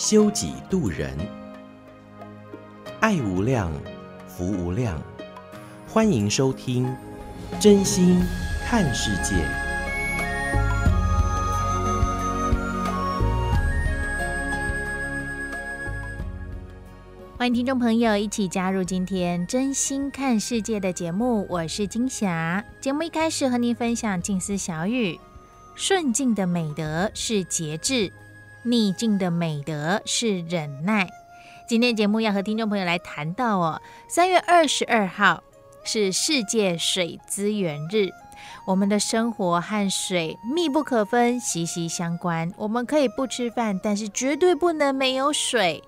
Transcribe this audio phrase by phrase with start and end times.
[0.00, 1.14] 修己度人，
[3.00, 3.70] 爱无量，
[4.26, 4.98] 福无量，
[5.86, 6.90] 欢迎收听
[7.60, 8.18] 真心
[8.64, 9.46] 看世界，
[17.36, 21.46] 欢迎听众朋友一起加入今天真心看世界的节目。
[21.50, 22.64] 我是金霞。
[22.80, 25.20] 节目一开始和您分享静思小语：
[25.74, 28.10] 顺境的美德是节制，
[28.62, 31.08] 逆境的美德是忍耐。
[31.66, 35.42] 今天节目要和听众朋友来谈到哦，三月二十二号
[35.84, 38.10] 是世界水资源日。
[38.66, 42.52] 我们的生活和水密不可分，息息相关。
[42.56, 45.82] 我们可以不吃饭，但是绝对不能没有水。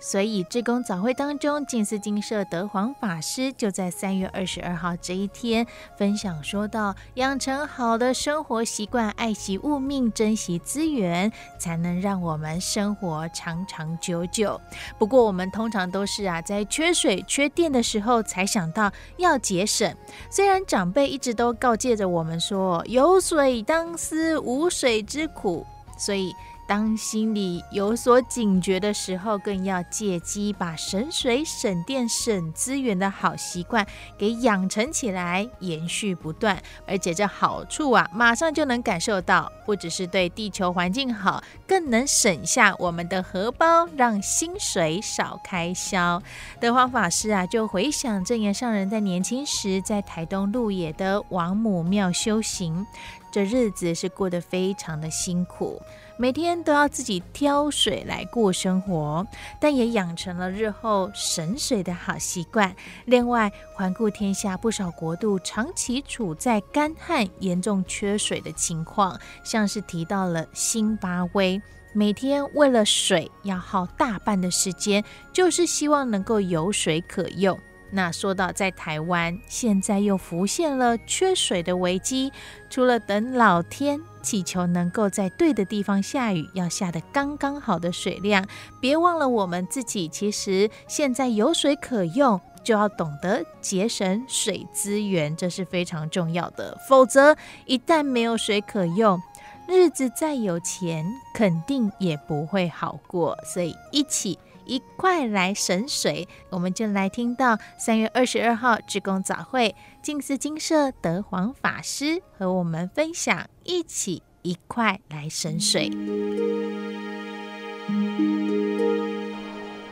[0.00, 14.60] 所以，志工早会当中，静思金舍德皇法师就在三月二十二号这一天分享说道：养成好的生活习惯，爱惜物命，珍惜资源，才能让我们生活长长久久。
[14.98, 19.92] 不过，我们通常都是啊，在缺水、缺电的时候才想到要节省。
[20.30, 25.66] 虽然长辈一直都告诫着我们说：“有水当思无水之苦”，
[25.98, 26.32] 所以。
[26.68, 33.86] 当心里有所警觉的时候，更要借机把省水、省电、省资源的好习惯
[34.18, 36.62] 给养成起来，延续不断。
[36.86, 46.22] 而且这好处啊，马上就能感受到，不只是对地球环境好，更能省下我们的荷包，让薪水少开销。
[46.60, 52.86] 德皇法师啊，就回想证严上人在年轻时在台东鹿野的王母庙修行，
[53.30, 55.80] 这日子是过得非常的辛苦。
[56.20, 59.24] 每天都要自己挑水来过生活，
[59.60, 62.74] 但也养成了日后省水的好习惯。
[63.04, 71.62] 另外，环顾天下，不少国度长期处在干旱、严重缺水的情况，像是提到了新巴威，
[71.92, 77.56] 每天为了水要耗大半的时间，就是希望能够有水可用。
[77.90, 82.32] 那说到在台湾，现在又浮现了缺水的危机，
[82.68, 84.00] 除了等老天。
[84.20, 88.46] 祈求能够在对的地方下雨，要下的刚刚好的水量。
[88.78, 96.76] 别忘了我们自己，其实现在有水可用，就要懂得节省水资源，这是非常重要的。
[96.86, 97.34] 否则，
[97.64, 99.18] 一旦没有水可用，
[99.66, 103.34] 日子再有钱，肯定也不会好过。
[103.46, 109.74] 所以，一起一块来省水，我们就来听到三月二十二号志工早会。
[110.02, 115.88] 静思金舍德皇法师和我们分享，一起一块来省水。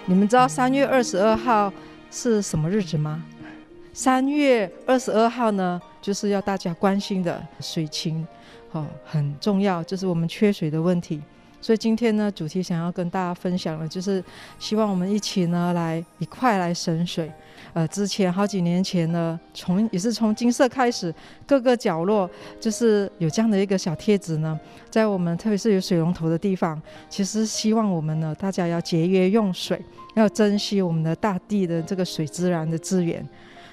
[0.05, 1.73] 你们知道三月二十二号
[2.11, 3.25] 是什么日子吗？
[3.93, 8.27] 三月二十二号呢，就是要大家关心的水情，
[8.73, 11.23] 哦，很重要，就是我们缺水的问题。
[11.61, 14.23] 所以今天呢，主题想要跟大家分享的，就是
[14.59, 17.31] 希望我们一起呢，来一块来省水。
[17.73, 21.15] 呃，之前好几年前呢，从也是从金色开始，
[21.47, 22.31] 各个角落
[22.61, 24.59] 就是有这样的一个小贴纸呢，
[24.89, 29.79] 在我们特别是有水龙头的地方，其实希望我们呢，大家要节约用水，
[30.15, 33.27] 要珍惜我们的大地的这个水自然的资源。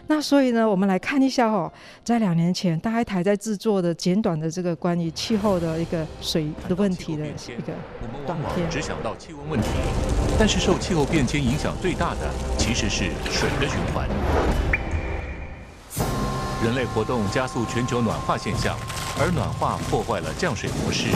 [0.07, 1.71] 那所以呢，我们来看一下哦，
[2.03, 7.73] 在两年前，大爱台在制作的简短的这个关于气候的一个水的问题的一个
[8.27, 8.69] 短片。
[8.69, 9.69] 只想到气温问题，
[10.37, 14.07] 但是受气候变迁影响最大的其实是水的循环。
[16.63, 18.77] 人类活动加速全球暖化现象，
[19.19, 21.07] 而暖化破坏了降水模式，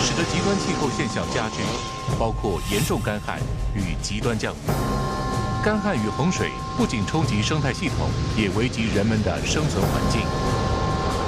[0.00, 1.62] 使得极端气候现象加剧，
[2.18, 3.38] 包括严重干旱
[3.74, 5.13] 与极端降雨。
[5.64, 10.20] 干旱与洪水不仅冲击生态系统，也危及人们的生存环境。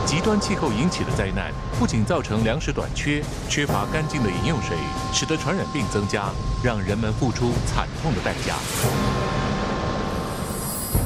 [0.05, 4.77] 极端气候引起的灾难，不仅造成粮食短缺、缺乏干净的饮用水，
[5.11, 6.29] 使得传染病增加，
[6.63, 8.57] 让人们付出惨痛的代价。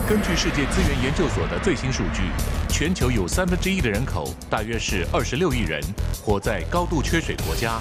[0.08, 2.32] 根据世界资源研究所的最新数据，
[2.68, 5.80] 全球有三分之一的人口，大约是二十六亿人，
[6.20, 7.78] 活在高度缺水国家。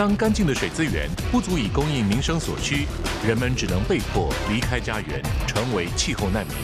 [0.00, 2.86] 当干净的水资源不足以供应民生所需，
[3.22, 6.56] 人们只能被迫离开家园，成为气候难民。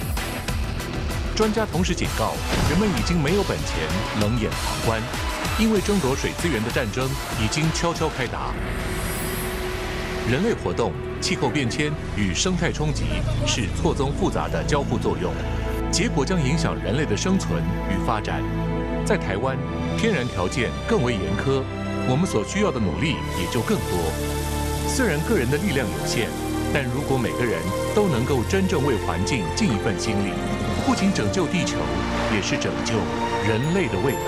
[1.37, 2.33] 专家同时警告，
[2.71, 3.77] 人们已经没有本钱
[4.23, 5.03] 冷眼旁观，
[5.59, 8.55] 因为争夺水资源的战争已经悄悄开打。
[10.31, 13.05] 人类活动、气候变迁与生态冲击
[13.47, 15.31] 是错综复杂的交互作用，
[15.93, 18.43] 结果将影响人类的生存与发展。
[19.05, 19.59] 在台湾，
[19.99, 21.63] 天然条件更为严苛，
[22.09, 23.99] 我们所需要的努力也就更多。
[24.87, 26.29] 虽然个人的力量有限，
[26.73, 27.61] 但如果每个人
[27.95, 30.31] 都能够真正为环境尽一份心力，
[30.87, 31.77] 不仅拯救地球，
[32.35, 32.95] 也是拯救
[33.47, 34.21] 人类的未来。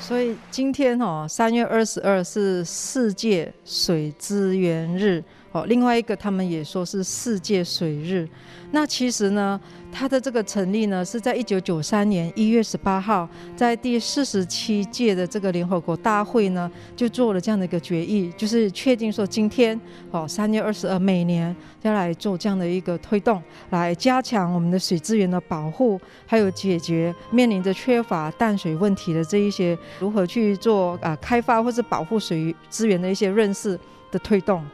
[0.00, 5.64] 所以今天哦，三月二十二是世界水资源日哦。
[5.66, 8.28] 另外一个，他们也说是世界水日。
[8.72, 9.60] 那其实呢，
[9.90, 19.78] 它的这个成立呢，是在一九九三年一月十八号，在第四十七届的这个联合国大会呢，就做了这样的一个决议，就是确定说今天
[20.12, 33.76] 哦，三月二十二每年要来做这样的一个推动，来加强我们的水资源的保护，还有解决面临着缺乏淡水问题的这一些如何去做啊、开发或是保护水资源的一些认识
[34.12, 34.64] 的推动。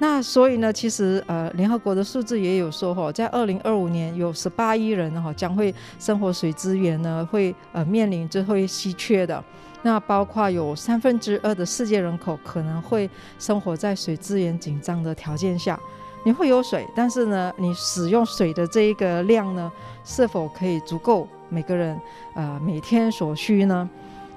[0.00, 9.42] 那所以呢，其实呃，联合国的数字也有说哈，在二零二五年有十八亿人哈将会生活水资源呢会呃面临着会稀缺的。
[9.82, 13.08] 那包括有三分之二的世界人口可能会
[13.38, 15.78] 生活在水资源紧张的条件下。
[16.24, 19.70] 你会有水，但是呢，你使用水的这一个量呢，
[20.04, 21.98] 是否可以足够每个人
[22.34, 23.88] 呃每天所需呢？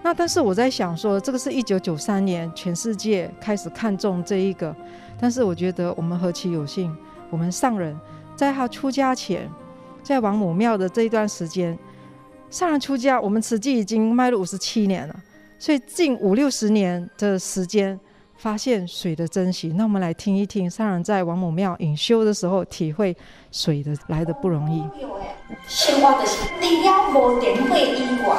[0.04, 4.74] 那但是我在想说，这个是一九九三年全世界开始看重这一个。
[5.20, 6.96] 但是我觉得我们何其有幸，
[7.30, 8.00] 我们上人
[8.36, 9.50] 在他出家前，
[10.04, 11.78] 在王母庙的这一段时间，
[12.50, 15.16] 上人出家，我们慈济已经迈入五十七年了，
[15.58, 18.00] 所以近五六十年的时间，
[18.38, 19.70] 发现水的珍惜。
[19.76, 23.18] 那我们来听一听上人在王母庙隐修的时候，体会
[23.52, 24.84] 水的来的不容易。
[25.68, 28.38] 生活就是除了无电火以外，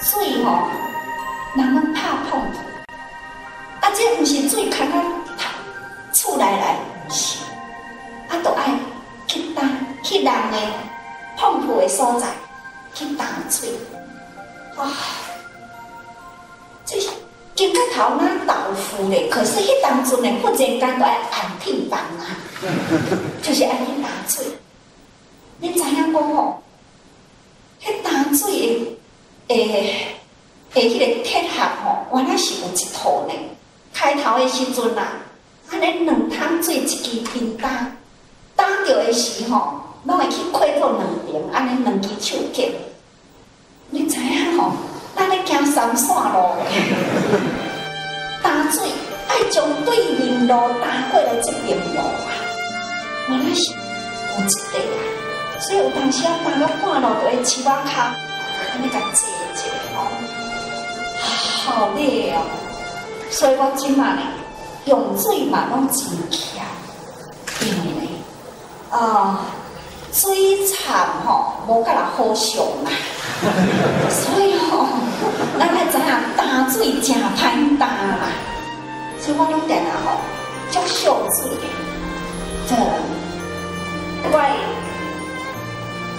[0.00, 0.68] 水哦，
[1.56, 5.21] 人们怕碰，啊，这不是最看啊。
[6.22, 6.76] 厝内来
[7.10, 7.38] 是，
[8.28, 8.72] 啊，都爱
[9.26, 9.62] 去打
[10.04, 10.68] 去人诶
[11.36, 12.28] 碰触的所在
[12.94, 13.70] 去打水，
[14.76, 14.86] 哇！
[16.86, 17.08] 这是
[17.56, 22.38] 今个头拿豆腐嘞，可是迄当阵呢，忽然间都爱按天板啊，
[23.42, 24.46] 就是爱去打水。
[25.58, 26.62] 你知影讲吼？
[27.82, 28.96] 迄打水
[29.48, 30.16] 的诶
[30.72, 33.34] 诶，迄个铁盒吼，原来是有一套呢。
[33.92, 35.14] 开头的时阵啊。
[35.72, 36.96] 安尼两桶水一支
[37.32, 37.90] 冰打，
[38.54, 42.64] 打着的时候，拢会去开到两边，安尼两支手夹。
[43.88, 44.72] 你知影吼？
[45.16, 46.56] 咱咧行三线路，
[48.42, 48.82] 打水
[49.28, 52.36] 爱从对面路打过来这边路啊！
[53.30, 58.14] 原来是有一个啊，所以有当时啊，打到半路就会起瓦卡，
[58.74, 59.98] 安尼甲坐坐哦，
[61.64, 62.44] 好累哦。
[63.30, 64.22] 所以我今嘛呢。
[64.86, 66.64] 用水嘛拢真强，
[67.60, 68.08] 因为呢，
[68.90, 69.46] 啊，
[70.12, 72.90] 水惨吼，无甲人好上嘛，
[74.10, 74.86] 所以吼，
[75.58, 76.04] 咱来知影
[76.36, 78.26] 打水真歹打嘛，
[79.20, 80.18] 所以我拢定啊吼，
[80.70, 81.64] 足少水的，
[82.68, 82.74] 这
[84.24, 84.36] 我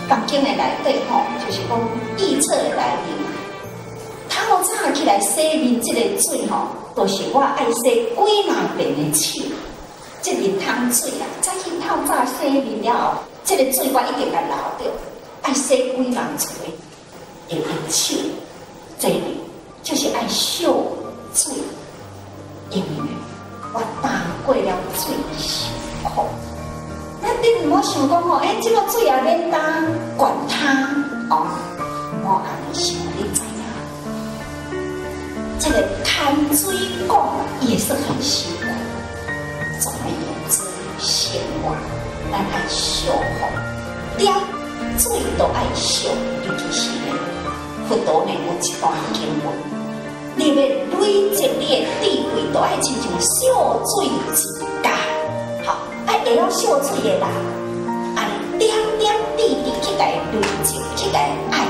[0.08, 1.72] 房间的内底吼，就是讲
[2.18, 3.26] 预测的内面嘛，
[4.34, 6.68] 透早起来洗面这个水吼。
[6.96, 9.42] 都是我爱洗几万遍的手，
[10.22, 14.92] 这个汤水啊，早起透早洗面了后，这个水我一定要留着，
[15.42, 16.54] 爱洗几万次
[17.50, 17.56] 的
[17.90, 18.16] 手，
[19.00, 19.40] 这里
[19.82, 20.68] 就是爱惜
[21.34, 21.56] 水，
[22.70, 23.10] 因为
[23.74, 25.72] 我打过了最辛
[26.04, 26.26] 苦。
[27.24, 29.58] 那你唔好想讲吼，哎，这个水也免打，
[30.16, 30.74] 管它
[31.32, 31.48] 哦，
[32.24, 33.53] 我安尼想你。
[35.60, 36.74] 这个看水
[37.08, 37.18] 工
[37.62, 38.64] 也是很辛苦。
[39.80, 40.62] 总而言之，
[41.00, 41.76] 生活
[42.32, 43.42] 咱爱惜吼，
[44.18, 44.34] 连
[44.98, 46.08] 水都爱惜，
[46.46, 47.16] 尤其是呢，
[47.88, 49.46] 佛陀呢有一段经文，
[50.36, 50.56] 你要
[51.00, 51.02] 累
[51.36, 53.48] 积你的智慧，都爱亲像惜
[53.86, 54.86] 水之家。
[55.66, 57.24] 好，爱会晓惜水的人，
[58.16, 58.20] 爱
[58.58, 61.66] 点点滴滴去来累积，去来爱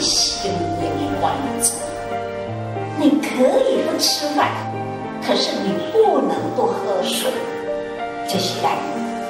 [0.00, 0.36] 惜。
[0.46, 1.74] 生命的关键，
[2.98, 3.26] 你可
[3.58, 4.48] 以不吃饭，
[5.26, 7.32] 可是你不能不喝水，
[8.28, 8.70] 这是咱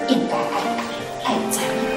[0.09, 0.45] 应该爱
[1.25, 1.96] 爱咱。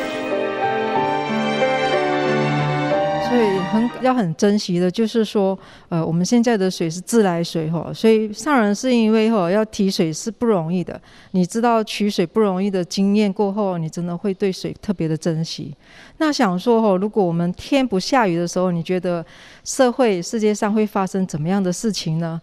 [3.70, 5.58] 很要很珍惜的，就是说，
[5.90, 11.00] 呃，我们现在的水是自来水哈，所以上人是因为哈要提水是不容易的。
[11.32, 15.74] 你知道取水不容易的经验过后，你真的会对水特别的珍惜。
[16.18, 19.24] 那想说哈，如果我们天不下雨的时候，你觉得
[19.64, 22.42] 社会世界上会发生怎么样的事情呢？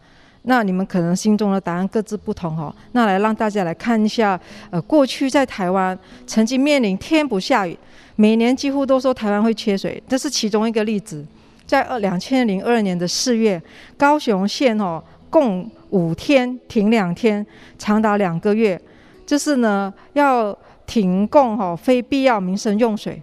[0.48, 2.72] 那你们可能心中的答案各自不同哈。
[2.92, 4.40] 那来让大家来看一下，
[4.70, 7.76] 呃，过去在台湾曾经面临天不下雨。
[8.16, 11.24] 每年几乎都说台湾会缺水，这是其中一个例子。
[11.66, 13.60] 在二两千零二年的四月，
[13.96, 17.44] 高雄县哦，共五天停两天，
[17.76, 18.80] 长达两个月，
[19.26, 20.56] 就是呢要
[20.86, 23.20] 停供哈非必要民生用水。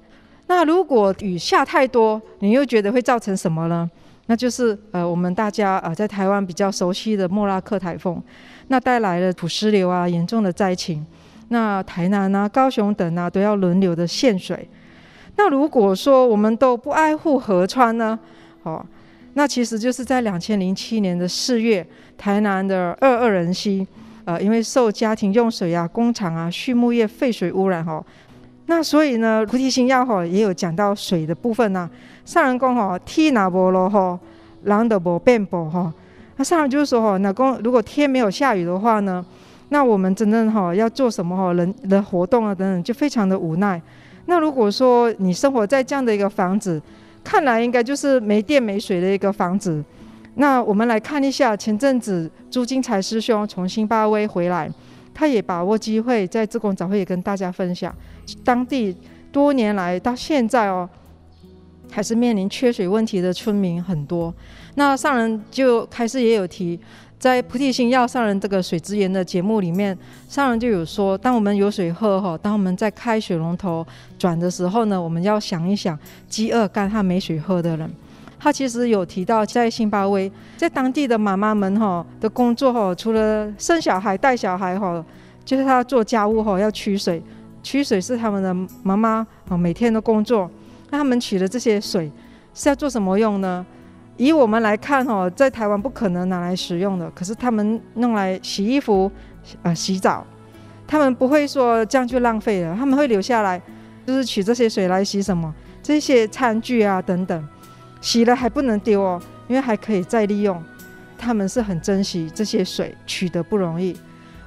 [0.48, 3.90] 那如果雨下太多，你又觉得会造成什么呢？
[4.28, 8.22] 那就是呃我们大家呃在台湾比较熟悉的莫拉克台风，
[8.68, 11.06] 那带来了土石流啊严重的灾情，
[11.48, 14.68] 那台南啊、高雄等啊都要轮流的限水。
[15.36, 18.18] 那如果说我们都不爱护河川呢？
[18.63, 18.86] 哦，
[19.34, 21.86] 那其实就是在两千零七年的四月，
[22.18, 23.86] 台南的二二人溪，
[24.25, 28.06] 呃，因为受家庭用水啊、工厂啊、畜牧业废水污染、哦，
[28.68, 31.90] 那所以呢，菩提心要哈也有讲到水的部分呐、啊。
[32.24, 34.18] 上人公哈，天哪波罗哈，
[34.63, 35.92] 人都无变波哈。
[36.38, 39.25] 那上人就是说哈，那公如果天没有下雨的话呢，
[39.70, 43.82] 那我们真正哈要做什么哈人的活动啊等等，就非常的无奈。
[44.25, 46.82] 那如果说你生活在这样的一个房子，
[47.24, 49.84] 看来应该就是没电没水的一个房子。
[50.36, 54.72] 那我们来看一下，前阵子朱金财师兄从新巴威回来，
[55.13, 57.94] 他也把握机会在志工早会也跟大家分享，
[58.44, 58.96] 当地
[59.32, 60.89] 多年来到现在哦，
[61.92, 64.34] 还是面临缺水问题的村民很多。
[64.75, 66.80] 那上人就开始也有提。
[67.24, 73.88] 在菩提心要上人这个水资源的节目里面，上人就有说，当我们有水喝哈，当我们在开水龙头
[74.20, 77.89] 转的时候呢，我们要想一想饥饿干旱没水喝的人。
[78.38, 85.01] 他其实有提到，在辛巴威，在当地的妈妈们哈的工作哈，除了生小孩带小孩哈，
[85.46, 87.24] 就是他做家务哈，要取水，
[87.63, 88.53] 取水是他们的
[88.84, 90.51] 妈妈啊每天的工作。
[90.89, 92.12] 那他们取的这些水
[92.53, 93.65] 是要做什么用呢？
[94.17, 99.12] 以我们来看，哦，在台湾不可能拿来使用的，可是他们弄来洗衣服、
[99.63, 100.25] 呃洗澡，
[100.86, 103.60] 他们不会说这样就浪费了，他们会留下来，
[104.05, 107.48] 就是取这些水来洗什么这些餐具啊等等，
[108.01, 110.62] 洗了还不能丢哦，因为还可以再利用。
[111.17, 113.96] 他们是很珍惜这些水，取得不容易，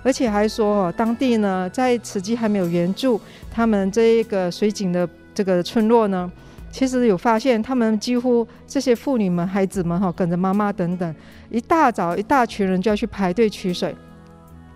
[0.03, 3.21] 而且还说哦，当地呢在慈济还没有援助
[3.51, 6.31] 他们这一个水井的这个村落呢。
[6.77, 11.15] 其实有发现，他们几乎这些妇女们、孩子们哈，跟着妈妈等等，
[11.49, 13.97] 一大早一大群人就要去排队取水。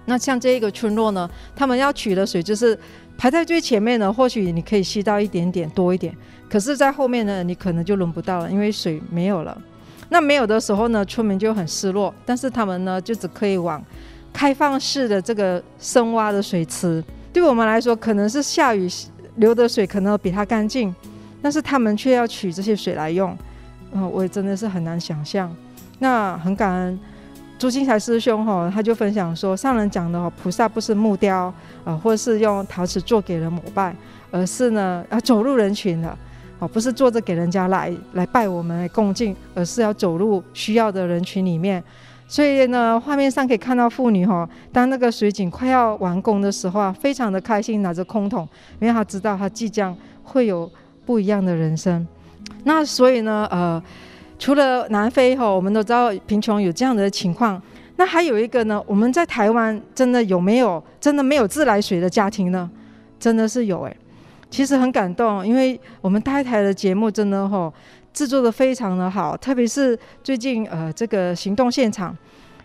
[0.06, 2.76] 那像这一个村落呢，他们要取的水就是
[3.18, 6.16] 排在最前面的，或许你可以吸到一点点多一点，
[6.48, 9.60] 可是，在后面呢，你可能就轮不到了，因为水没有了。
[10.08, 13.84] 那没有的时候呢，村民就很失落，但是他们呢，就只可以往
[14.32, 17.04] 开放式的这个深挖的水池。
[17.30, 18.88] 对我们来说，可能是下雨
[19.36, 20.94] 流的水，可能比它干净。
[21.42, 23.36] 但是他们却要取这些水来用，
[23.92, 25.54] 嗯、呃，我也真的是很难想象。
[25.98, 26.98] 那很感恩
[27.58, 31.54] 朱金财师兄哈，他就分享说，上人讲的哦菩萨不是木雕啊、
[31.84, 33.94] 呃，或是用陶瓷做给人膜拜，
[34.30, 36.16] 而是呢要走入人群的，
[36.58, 41.82] 哦，不是坐着给人家来来拜我们来恭敬，而是要走入需要的人群里面。
[42.26, 50.70] 所以呢，画面上可以看到妇女哈，当那个水井快要完工的时候啊，非常的开心，拿着空桶，因为他知道他即将会有。
[51.10, 52.06] 不一样的人生，
[52.62, 53.82] 那所以呢，呃，
[54.38, 57.60] 除了南非哈，我们都知道贫穷有这样的情况。
[57.96, 62.70] 那还有一个呢，我们在台湾真的有没有真的没有自来水的家庭呢？
[63.18, 63.96] 真的是有哎，
[64.50, 67.72] 其实很感动，因为我们太太的节目真的哈
[68.12, 72.16] 制作的非常的好，特别是最近呃这个行动现场。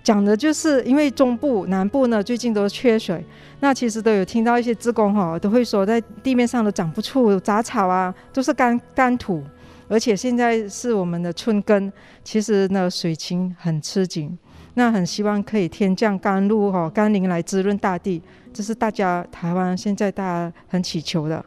[0.06, 3.26] 讲的就是因为中部、南部呢最近都缺水，
[3.60, 9.44] 那其实都有听到一些职工哈都会说，在地面上都长不出杂草啊，都是干干土，
[9.88, 11.92] 而且现在是我们的春耕，
[12.24, 14.38] 其实呢水情很吃紧，
[14.76, 18.22] 那很希望可以天降甘露哈甘霖来滋润大地，
[18.54, 21.44] 这是大家台湾现在大家很祈求的。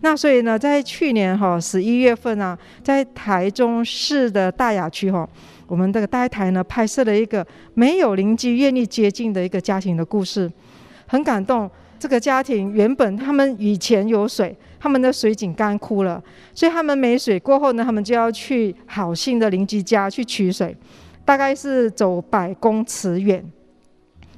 [0.00, 5.28] 那所以呢，在去年哈十一月份啊，在台中市的大雅区哈。
[5.68, 10.50] 我们这个大爱台呢，拍摄了一个没有邻居愿意接近的一个家庭的故事，
[11.06, 11.70] 很感动。
[12.00, 16.22] 这个家庭原本他们以前有水，他们的水井干枯了，
[16.54, 20.76] 所以他们没水过后呢，他们就要去好心的邻居家去取水，
[21.24, 23.44] 大概是走百公尺远。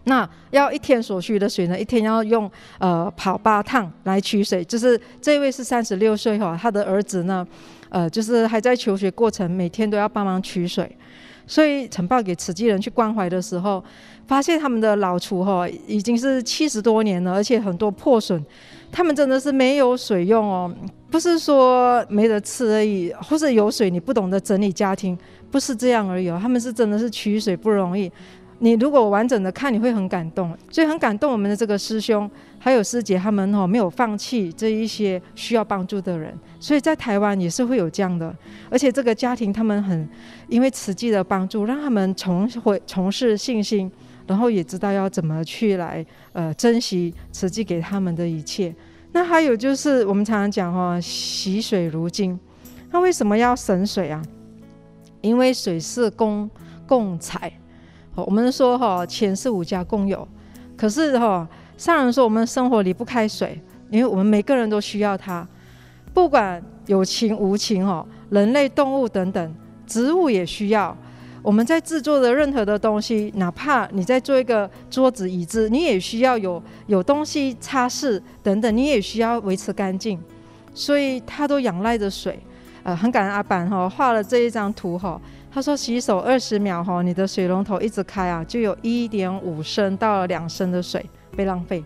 [0.04, 4.64] 那要一天所需的水呢，一天要用呃跑八趟来取水。
[4.64, 7.46] 就是这位是三十六岁哈，他的儿子呢，
[7.90, 10.90] 呃，就是还在求学过程，每天都要帮忙取水。
[11.50, 13.83] 所以呈报给慈济人去关怀的时候，
[14.28, 18.40] 发现他们的老厨哈已经是七十多年了，而且很多破损，
[18.92, 20.73] 他们真的是没有水用哦，
[21.11, 25.19] 不是说没得吃而已，或者有水你不懂得整理家庭，
[25.50, 28.09] 不是这样而已哦，他们是真的是取水不容易。
[28.62, 38.37] 你如果完整的看，你会很感动，所以很感动我们的这个师兄还有师姐，他们哦没有放弃这一些需要帮助的人，所以在台湾也是会有这样的，
[38.69, 40.07] 而且这个家庭他们很
[40.49, 43.90] 因为慈济的帮助，让他们重回重拾信心，
[44.26, 48.75] 然后也知道要怎么去来呃珍惜慈济给他们的一切。
[49.12, 52.38] 那还有就是我们常常讲哈，惜水如金，
[52.90, 54.23] 那为什么要省水啊？
[55.23, 56.49] 因为水是公
[56.87, 57.50] 共财。
[58.14, 60.26] 我们说哈，钱是五家共有，
[60.76, 61.49] 可是哈，
[61.79, 63.59] 上人说我们生活离不开水，
[63.90, 65.47] 因为我们每个人都需要它，
[66.12, 69.55] 不管有情无情哈，人类、动物等等，
[69.87, 70.97] 植物也需要。
[71.43, 80.21] 我们在制作的任何的东西，哪怕你在做一个桌子、椅子，你也需要有有东西擦拭等等，你也需要维持干净，
[80.75, 82.38] 所以它都仰赖着水。
[82.83, 85.21] 呃，很感恩阿板哈画了这一张图哈。
[85.52, 91.04] 他说：“洗手二十秒哈，你的水龙头一直开啊，就有一点五升到两升的水
[91.37, 91.83] 被浪费。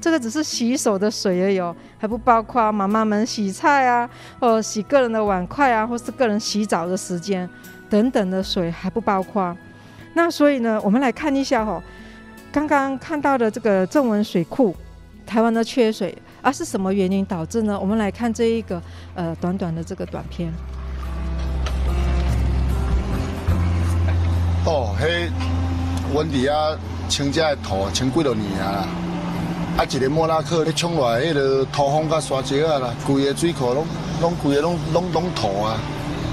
[0.00, 4.08] 这个只是洗手的水而已哦，还不包括妈妈们洗菜啊，
[4.40, 7.48] 或洗个人的碗筷啊，或是个人洗澡的时间
[7.90, 9.54] 等等的水还不包括。
[10.14, 11.82] 那所以呢，我们来看一下哈，
[12.50, 14.74] 刚刚看到的这个正文水库，
[15.26, 17.78] 台湾的缺水，啊是什么原因导致呢？
[17.78, 18.82] 我们来看这一个
[19.14, 20.50] 呃短短的这个短片。”
[24.64, 25.28] 哦，迄
[26.14, 26.76] 阮伫遐
[27.08, 28.86] 清遮个土清几落年啊啦，
[29.78, 33.84] 啊一个莫拉克咧冲来，迄个土壤甲沙石啊啦，规个水库拢
[34.20, 35.74] 拢规个拢拢拢土啊，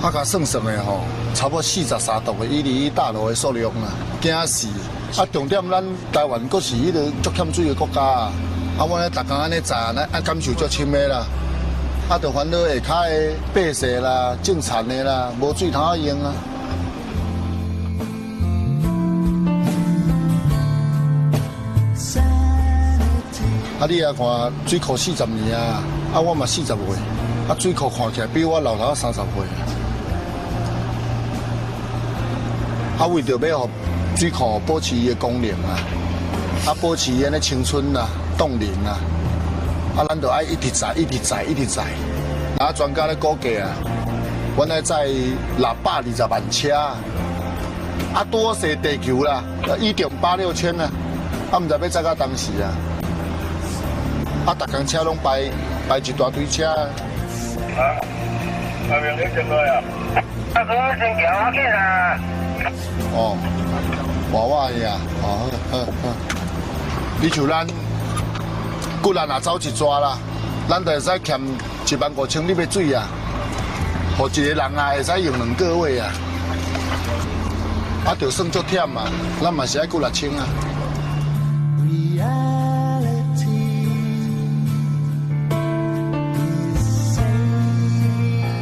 [0.04, 1.00] 啊甲算算的吼，
[1.34, 3.90] 差不多四十三度的伊犁伊大陆的数量啊，
[4.22, 4.68] 惊死！
[5.18, 5.84] 啊重点咱
[6.14, 8.32] 台湾阁是迄个足欠水的国家啊，
[8.78, 9.76] 啊阮咧逐工安尼炸，
[10.12, 11.26] 啊感受足深的啦，
[12.08, 16.32] 啊着烦恼下骹的白色啦、种田的啦，无水通用啊。
[23.80, 23.88] 啊！
[23.88, 25.82] 你啊看水库四十年啊，
[26.14, 26.76] 啊我嘛四十岁，
[27.48, 29.26] 啊水库看起来比我老头三十岁。
[33.00, 33.70] 啊，为着要让
[34.18, 35.80] 水库保持伊的功能啊，
[36.68, 38.06] 啊保持伊的青春啊、
[38.38, 39.00] 冻龄啊，
[39.96, 41.84] 啊咱着爱一直在、一直在、一直在。
[42.58, 43.70] 啊专家咧估计啊，
[44.58, 46.76] 原来在六百二十万车，
[48.14, 49.42] 啊多些地球啦，
[49.80, 50.92] 一点八六千啊，
[51.50, 52.68] 啊毋知要载到当时啊。
[54.50, 54.56] 啊！
[54.58, 55.44] 逐工车拢排
[55.88, 56.66] 排一大堆车。
[56.66, 58.02] 啊！
[58.90, 59.84] 下面你进来啊！
[60.56, 60.64] 啊！
[60.66, 61.52] 哥，先行啊！
[61.52, 62.18] 见啊！
[63.14, 63.38] 哦，
[64.34, 64.98] 娃娃呀！
[65.22, 65.92] 哦，好好好。
[67.22, 67.68] 你像咱，
[69.04, 70.18] 骨力若走一抓啦，
[70.68, 71.40] 咱就会使欠
[71.86, 73.06] 一万五千里的水啊，
[74.18, 76.12] 互一个人啊会使用两个月啊。
[78.08, 79.12] 啊，就算足忝啊，
[79.44, 80.48] 咱嘛是爱骨力清啊。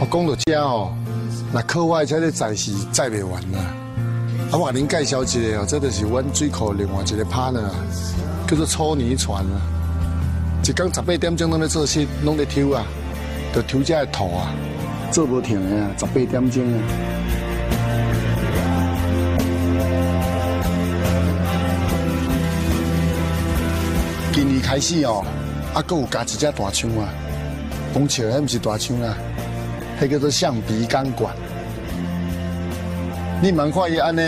[0.10, 0.93] 讲到这哦，
[1.52, 3.60] 那课外这个载是载不完啦。
[4.52, 7.70] 啊，我给您介绍一个哦，这就是阮水库另外一个 partner，
[8.48, 9.62] 叫做搓泥船啊。
[10.63, 12.86] 一天十八点钟拢在做事，拢在抽啊，
[13.54, 14.54] 就抽这个土啊，
[15.12, 16.80] 做不停的啊，十八点钟啊。
[24.34, 25.26] 今年开始哦，
[25.74, 27.10] 啊，阁有加一只大枪啊，
[27.93, 29.17] 讲笑，还不是大枪啊。
[29.99, 31.33] 迄叫做橡皮钢管，
[33.41, 34.21] 你蛮看伊安尼，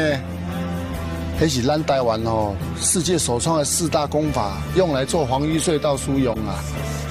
[1.39, 6.58] 迄是咱台湾哦，世界首创的四大工法，用来做防御隧道输用啊。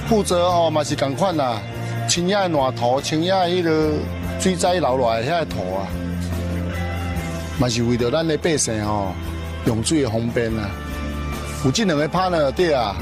[0.08, 1.60] 负责哦嘛是共款啦，
[2.08, 3.92] 清亚的烂土，清亚迄个
[4.40, 5.86] 水灾流落来遐个土啊，
[7.60, 9.12] 嘛是为着咱的百姓哦
[9.66, 10.68] 用水的方便啊。
[11.64, 12.96] 有这两个拍呢对啊，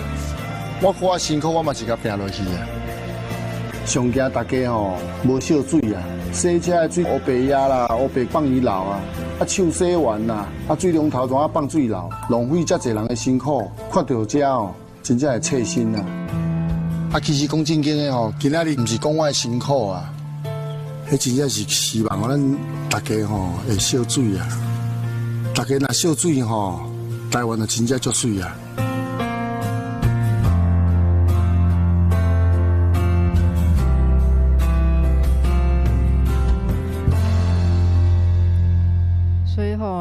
[0.82, 2.75] 我我辛苦我嘛是甲拼落去啊。
[3.86, 4.94] 上惊大家吼
[5.24, 9.00] 无烧水啊，洗车的水乌白压啦，乌白放伊流啊，
[9.38, 16.04] 啊手洗完啦，啊水龙头怎啊放水流，浪费遮侪人的辛苦，看到遮哦，真正会切心啊。
[17.12, 20.12] 啊，其实讲正经的吼，今仔日毋是讲我的辛苦啊，
[21.08, 22.56] 迄真正是希望咱
[22.90, 24.48] 大家吼会烧水啊，
[25.54, 26.80] 大家若烧水吼，
[27.30, 28.52] 台湾就真正足水啊！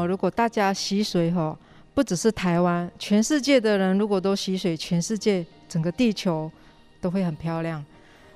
[0.06, 1.56] 如果大家惜水哈，
[1.94, 6.50] 不只是台湾，全世界的人如果都惜水，全世界整个地球
[7.00, 7.84] 都会很漂亮。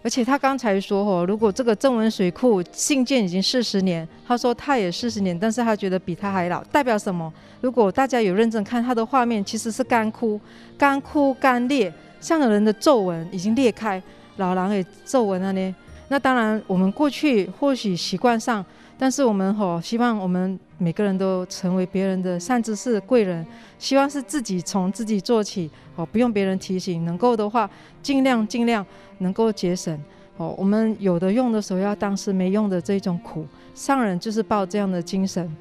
[0.02, 7.30] 而且他刚才说哦，如果这个正文水库兴建已经四十年，他说他也四十年，但是他觉得比他还老，代表什么？
[7.60, 10.40] 如果大家有认真看他的画面，其实是干枯、
[10.78, 14.02] 干枯、干裂，像人的皱纹已经裂开，
[14.36, 15.74] 老狼也皱纹了呢。
[16.08, 18.64] 那当然，我们过去或许习惯上，
[18.98, 23.46] 但是我们吼希望我们每个人都成为别人的善知识贵人，
[23.78, 27.70] 希望是自己从自己做起，哦，不用别人提醒，能够的话
[28.02, 28.84] 尽量尽量。
[29.22, 30.02] 能够节省
[30.38, 35.54] 哦，我们有的用的时候要当是没用的这种苦，上人就是抱这样的精神。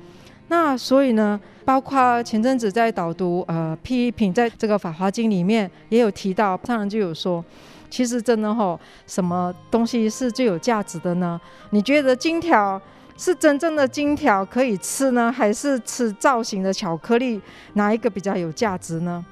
[0.48, 7.44] 那所以呢，包括前阵子在导读呃批评，在这个《法华经》里面也有提到，上人就有说，
[7.90, 11.38] 其实真的吼，什么东西是最有价值的呢？
[11.72, 12.82] 你觉得金条
[13.20, 17.42] 是真正的金条可以吃呢，还是吃造型的巧克力？
[17.74, 19.24] 哪一个比较有价值呢？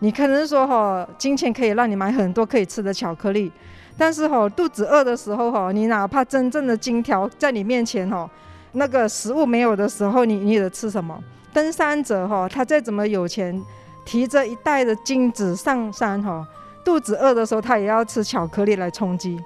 [0.00, 3.52] 你可能说哈，金钱可以让你买很多可以吃的巧克力。
[3.96, 8.28] 但是吼，肚子饿的时候哈，你哪怕真正的金条在你面前哈，
[8.72, 11.16] 那个食物没有的时候，你你得吃什么？
[11.52, 13.64] 登山者哈，他再怎么有钱，
[14.04, 16.44] 提着一袋的金子上山哈，
[16.84, 19.38] 肚子饿的时候，他也要吃巧克力来充饥。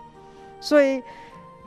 [0.61, 1.03] 所以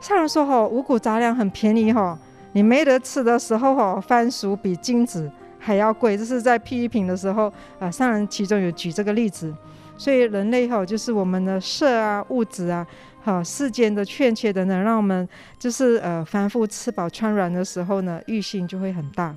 [0.00, 2.16] 上人说吼，五谷杂粮很便宜吼，
[2.52, 6.16] 你没得吃的时候吼，番薯比金子还要贵。
[6.16, 9.52] 这是在批评的时候啊，上人其中有举这个例子。
[9.98, 12.86] 所以人类哈，就是我们的色啊、物质啊、
[13.24, 15.26] 哈世间的欠缺的呢，让我们
[15.58, 19.34] 就是呃凡夫吃饱穿软的时候呢，欲心就会很大。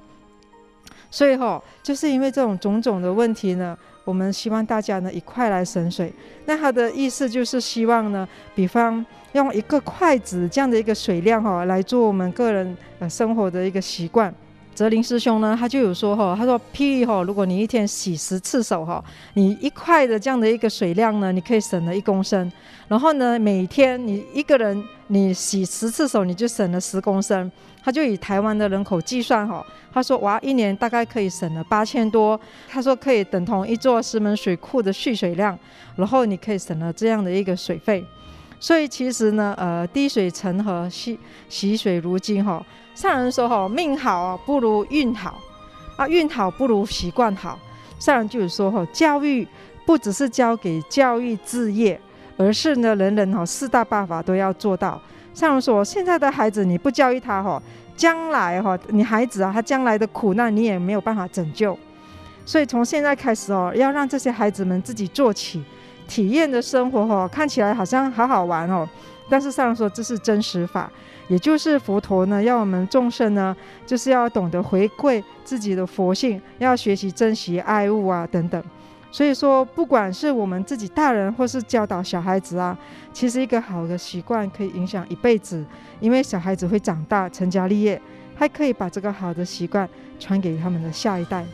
[1.09, 6.13] 所以哈，就是因为这种种种的问题呢，我们希望大家呢一块来省水。
[6.45, 14.33] 那他的意思就是希望呢，比方用一个筷子这样的一个水量哈，来做我们个人呃生活的一个习惯。
[14.73, 22.49] 泽林师兄呢，他就有说哈，他说譬如哈，如果你一天洗十次手哈，你一块的这样的一个水量呢，你可以省了一公升。
[22.87, 27.51] 然后呢，每天你一个人你洗十次手，你就省了十公升。
[27.83, 32.39] 他就以台湾的人口计算哈，他说哇，一年大概可以省了八千多。
[32.69, 35.57] 他说可以等同一座石门水库的蓄水量，
[35.97, 38.03] 然后你可以省了这样的一个水费。
[38.59, 41.17] 所以其实呢，呃，滴水成河，惜
[41.47, 42.63] 惜水如金哈。
[42.93, 45.39] 上人说：“哈，命好不如运好，
[45.95, 47.57] 啊，运好不如习惯好。”
[47.97, 49.47] 上人就是说：“哈，教育
[49.85, 51.99] 不只是教给教育置业，
[52.35, 55.01] 而是呢，人人哈四大办法都要做到。”
[55.33, 57.61] 上人说：“现在的孩子你不教育他哈，
[57.95, 61.77] 将来哈，你孩子啊，他将来的苦难你也没有办法拯救。
[62.45, 65.63] 所以从现在开始哦，要让这些孩子们自己做起，
[66.09, 68.85] 体验的生活哈，看起来好像好好玩哦，
[69.29, 70.91] 但是上人说这是真实法。”
[71.29, 78.59] 也就是佛陀呢，要我们众生呢，就是要懂得回归自己的佛性，要学习珍惜爱物啊等等。
[79.11, 82.75] 所以说，不管是我们自己大人，或是教导小孩子啊，
[83.13, 85.63] 其实一个好的习惯可以影响一辈子，
[85.99, 88.01] 因为小孩子会长大成家立业，
[88.35, 89.87] 还可以把这个好的习惯
[90.19, 91.45] 传给他们的下一代。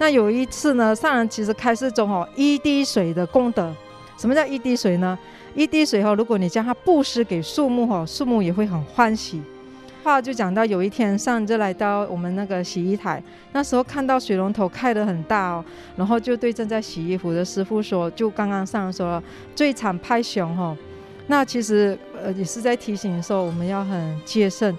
[0.00, 3.72] 那有一次呢，上人其实开示中哦，一滴水的功德，
[4.20, 5.18] 什么叫一滴水呢？
[5.54, 9.40] 一滴水哈，如果你将它布施给树木哈，树木也会很欢喜。
[10.02, 15.64] 话就讲到有一天上人就来到我们那个洗衣台，那时候看到水龙头开得很大哦，
[15.96, 19.22] 然后就对正在洗衣服的师傅说，就刚刚上说
[19.56, 20.76] 最惨拍熊哈，
[21.26, 24.76] 那其实呃也是在提醒说我们要很戒慎，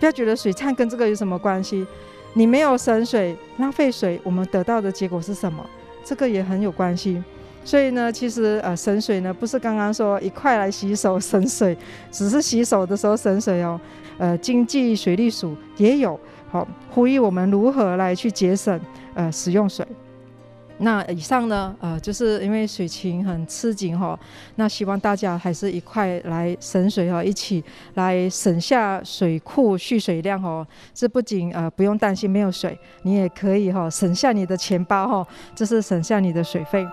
[0.00, 1.86] 不要觉得水忏跟这个有什么关系，
[2.34, 5.64] 你没有省水浪费水，我们得到的结果是什么？
[6.04, 7.22] 这个也很有关系。
[7.66, 11.76] 所以呢，其实呃省水呢，不是刚刚说一块来洗手省水，
[12.12, 13.78] 只是洗手的时候省水哦。
[14.18, 18.80] 呃，经济水利署也有好呼吁我们如何来去节省
[19.14, 19.84] 呃使用水。
[20.78, 24.16] 那以上呢，呃，就是因为水情很吃紧哈，
[24.54, 30.64] 那希望大家还是一块来省水哈，一起来省下水库蓄水量哦。
[30.94, 36.86] 这不仅呃不用担心没有水，你也可以哈省下你的钱包哈，这是省下你的水费。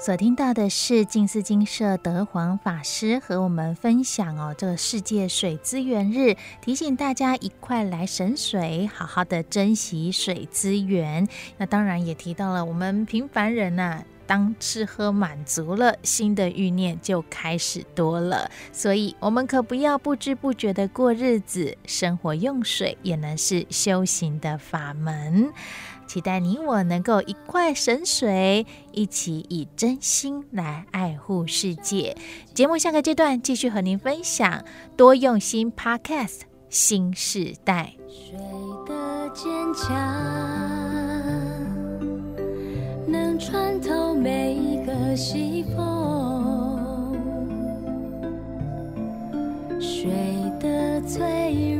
[0.00, 11.26] 所听到的是静思精舍德皇法师和我们分享哦，这个世界水资源日，提醒大家一块来省水，好好的珍惜水资源。
[11.56, 25.52] 那当然也提到了我们平凡人呐、啊，当吃喝满足了，新的欲念就开始多了，所以我们可不要不知不觉的过日子，生活用水也能是修行的法门。
[26.08, 32.16] 期待你我能够一块神水，一起以真心来爱护世界。
[32.54, 34.64] 节目下个阶段继续和您分享
[34.96, 36.40] 多用心 Podcast
[36.70, 37.92] 新世代。
[38.08, 38.38] 水
[38.86, 39.92] 的坚强，
[43.06, 45.84] 能穿透每一个细缝；
[49.78, 50.10] 水
[50.58, 51.77] 的脆弱，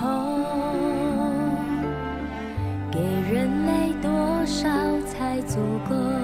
[0.00, 0.06] 后
[2.90, 3.00] 给
[3.32, 4.10] 人类多
[4.46, 4.68] 少
[5.06, 5.58] 才足
[5.88, 6.17] 够？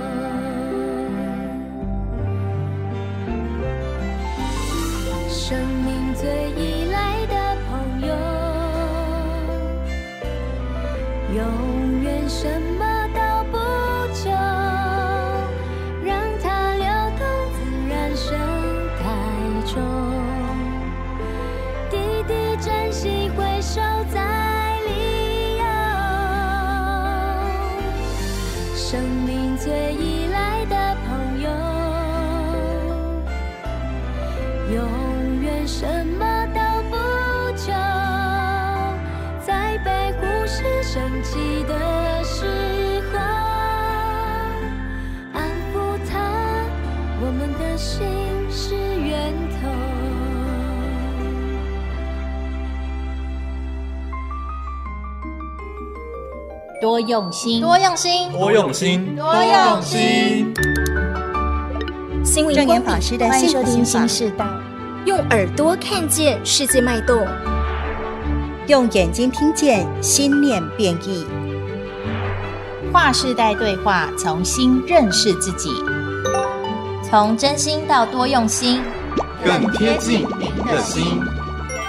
[56.81, 60.53] 多用心，多用心，多用心，多用心。
[62.25, 64.45] 星云光法师的心法，新时代，
[65.07, 67.27] 用耳朵看见世界脉动，
[68.67, 71.25] 用眼睛听见心念变异。
[72.93, 75.71] 跨世代对话，重新认识自己，
[77.09, 78.83] 从真心到多用心，
[79.45, 81.21] 更贴近您的心。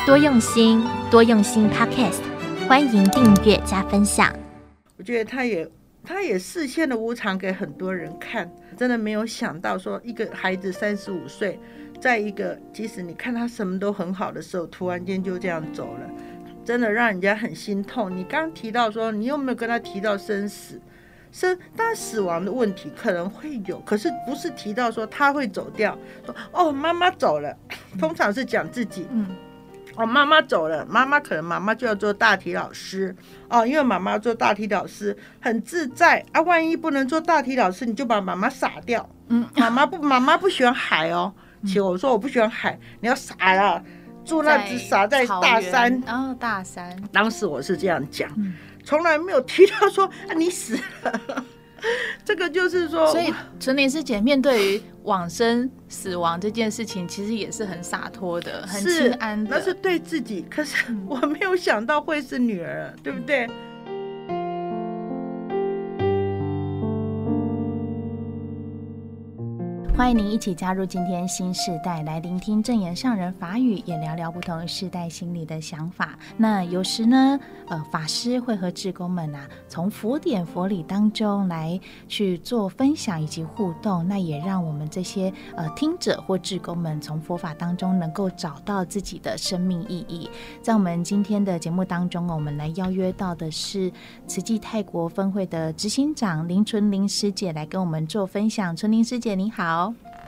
[0.05, 1.69] 多用心，多用心。
[1.69, 4.31] Podcast，欢迎订阅加分享。
[5.05, 5.69] 觉得他也，
[6.03, 11.59] 他也示现了无常给很多人看，真的没有想到说一个孩子三十五岁，
[12.01, 16.09] 在一个即使你看他什么都很好的时候，突然间就这样走了，
[16.65, 18.15] 真的让人家很心痛。
[18.15, 20.81] 你刚提到说，你有没有跟他提到生死？
[21.31, 27.55] 生，当然死亡的问题可能会有，可是不是提到说他会走掉，说哦妈妈走了，
[27.99, 29.27] 通常是讲自己，嗯。
[29.95, 33.15] 哦，妈妈走了，妈妈可能妈妈就要做大体老师
[33.49, 36.41] 哦，因为妈妈做大体老师很自在啊。
[36.41, 39.09] 万一不能做大体老师，你就把妈妈撒掉。
[39.29, 41.33] 嗯，妈妈不，妈妈不喜欢海哦。
[41.63, 43.81] 其实我说我不喜欢海，你要撒了，
[44.25, 46.03] 住那只撒在大山。
[46.07, 46.95] 哦，大山。
[47.11, 48.29] 当时我是这样讲，
[48.83, 51.45] 从来没有提到说啊你死了。
[52.25, 59.57] 这个就是说，所以纯莲师姐面对于往生死亡这件事情，其实也是很洒脱的，很心安的。
[59.57, 63.47] 那是对自己，可是我没有想到会是女儿，对不对？
[69.97, 76.19] 欢迎您一起加入今天新世代，来聆听正言上人法语，也聊聊不同世代心里的想法。
[76.35, 81.79] 那有时呢，呃，法师会和志工们啊，从佛典佛理当中来
[82.09, 84.05] 去做分享以及互动。
[84.05, 90.29] 那也让我们这些呃听者或志工们从佛法当中能够找到自己的生命意义。
[90.61, 93.89] 在我们今天的节目当中，我们来邀约到的是
[94.27, 98.75] 慈济泰国分会的执行长林纯玲师姐来跟我们做分享。
[98.75, 99.84] 纯玲师姐，你好。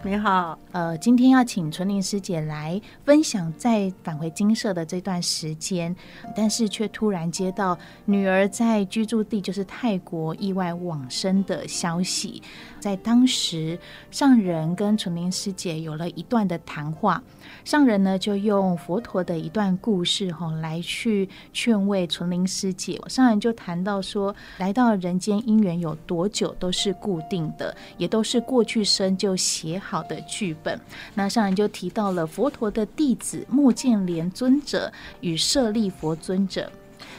[0.07, 5.93] 你好，呃，今天要请纯玲师姐来分享在返回金舍的这段时间，
[6.33, 12.41] 但是却突然接到女儿在居住地就是泰国意外往生的消息。
[12.87, 13.77] 在当时，
[14.11, 17.21] 上人跟纯玲师姐有了一段的谈话，
[17.65, 22.97] 上人呢就用佛陀的一段故事哈来去劝慰纯玲师姐。
[23.09, 30.79] 上人就谈到说，来到人间姻缘有多久都是固定的，也都是过去生就写好的剧本。
[31.13, 36.71] 那上人就提到了佛陀的弟子目犍连尊者与舍利佛尊者。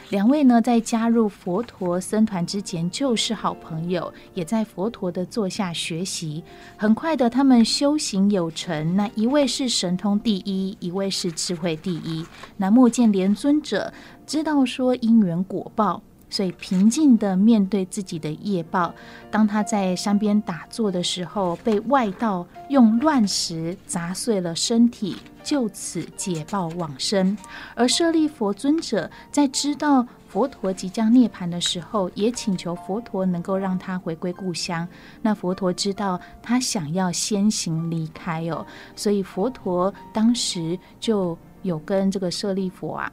[0.09, 6.43] 两位呢，在加入佛陀僧团之前就是好朋友，也在佛陀的座下学习。
[6.75, 8.95] 很快的，他们修行有成。
[8.95, 12.25] 那一位是神通第一，一位是智慧第一。
[12.57, 13.93] 那目见连尊者
[14.25, 16.01] 知道说因缘果报。
[16.29, 18.93] 所以平静地面对自己的业报。
[19.31, 27.37] 当他在山边打坐的时候，被外道用乱石砸碎了身体，就此解报往生。
[27.75, 34.87] 而舍利佛尊者在知道佛陀即将涅槃的时候，也请求佛陀能够让他回归故乡。
[35.21, 38.65] 那佛陀知道他想要先行离开哦，
[38.95, 43.11] 所以佛陀当时就有跟这个舍利佛啊。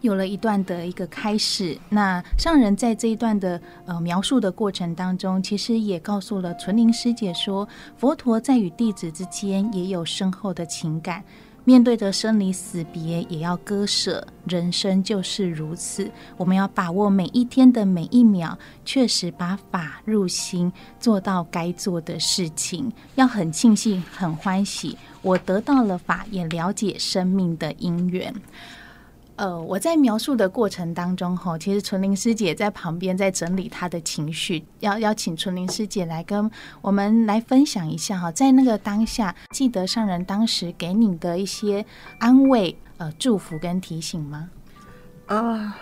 [0.00, 11.24] 有了一段的一个开始，那上人在这一段的呃描述的过程当中，其实也告诉了纯灵师姐说，佛陀在与弟子之间也有深厚的情感，
[11.64, 28.32] 面对着生离死别也要割舍，人生就是如此，我们要把握每一天的每一秒，确实把法入心，做到该做的事情，要很庆幸、很欢喜，我得到了法，也了解生命的因缘。
[29.38, 41.86] 呃，我在描述的过程当中，哈，其实纯伶师姐在旁边在整理她的情绪，要邀请纯伶师姐来跟我们来分享一下哈，在那个当下，记得上人当时给你的一些
[42.18, 44.50] 安慰、呃祝福跟提醒吗？
[45.26, 45.78] 啊，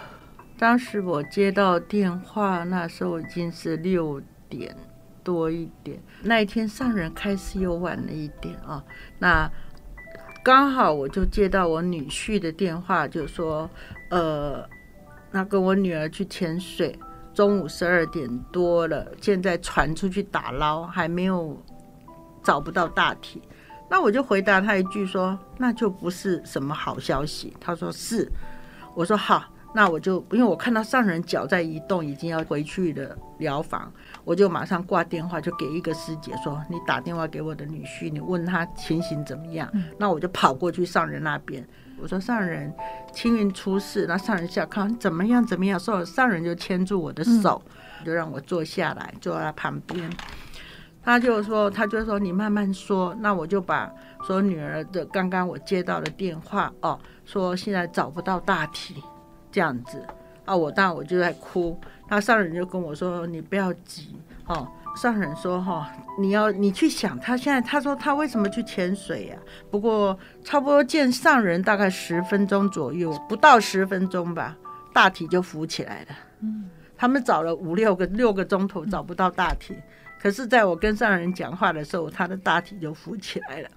[0.59, 4.77] 当时我接到电话，那时候已经是六点
[5.25, 8.85] 多一点，那一天上人开始又晚了一点啊，
[9.19, 9.51] 那。
[10.47, 13.69] 刚好我就接到我女婿的电话，就说，
[14.11, 14.65] 呃，
[15.33, 16.97] 那跟我女儿去潜水，
[17.35, 21.61] 中午十二点多了，现在船出去打捞，还没有
[22.45, 23.43] 找不到大体。
[23.91, 27.53] 那我就回答他一句说，那就不是什么好消息。
[27.59, 28.31] 他说是，
[28.95, 29.47] 我说好。
[29.75, 33.93] 那我就因为我看到上人脚在移动，已经要回去的疗房，
[34.27, 39.71] 我就马上挂电话，就给一个师姐说：“你打电话给我的女婿，你问他情形怎么样。
[39.73, 41.65] 嗯”那我就跑过去上人那边，
[42.03, 42.75] 我说：“上人，
[43.13, 47.63] 青云出事。”那上人下看怎么样怎么样，说上人就牵住我的手，
[48.01, 50.11] 嗯、就让我坐下来，坐在他旁边。
[51.05, 53.89] 他就说：“他就说你慢慢说。”那我就把
[54.27, 59.01] 说女儿的刚刚我接到的电话哦，说现在找不到大体。
[59.53, 60.05] 这样子
[60.45, 61.81] 啊，我当然我就在哭。
[62.09, 64.17] 那上人就跟我说：“你不要急，
[64.47, 69.37] 哦。”上人说：“哈，你要你去想，他现在他说他为什么去潜水呀？
[69.71, 74.57] 不过差不多见上人大概十分钟左右，不到十分钟吧，
[74.95, 76.17] 大体就浮起来了。
[76.41, 79.77] 嗯，他们找了五六个六个钟头找不到大体，
[80.19, 83.69] 可是在我跟上人讲话的时候，他的大体就浮起来了。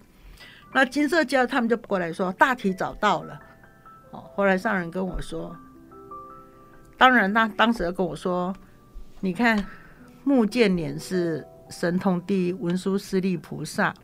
[0.72, 3.38] 那金色教他们就过来说大体找到了。
[4.12, 5.54] 哦，后来上人跟我说。”
[7.00, 8.54] 当然，他当时跟我说
[9.22, 9.66] ：“你看，
[10.26, 13.96] 木见脸是神通第一文殊师利菩萨啊。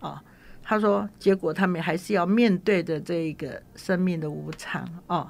[0.00, 0.20] 哦”
[0.62, 5.28] 他说：“结果他们还是要面对着这个生命的无常哦。”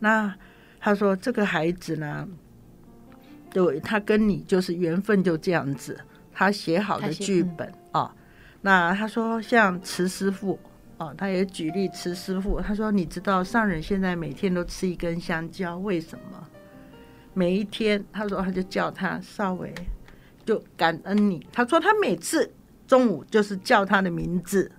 [0.00, 0.34] 那
[0.80, 2.28] 他说：“这个孩子呢，
[3.50, 5.98] 对，他跟你就是缘分就这样子。
[6.32, 8.10] 他写好的剧本啊、哦。
[8.62, 10.58] 那他说像慈师傅
[10.98, 12.60] 哦，他也举例慈师傅。
[12.60, 16.48] 他说：你知道上人现在每天都吃一根香蕉，为什么？”
[17.34, 19.74] 每一天，他说他就叫他稍微
[20.46, 21.46] 就感恩你。
[21.52, 22.50] 他说他每次
[22.86, 24.70] 中午就是叫他的名字，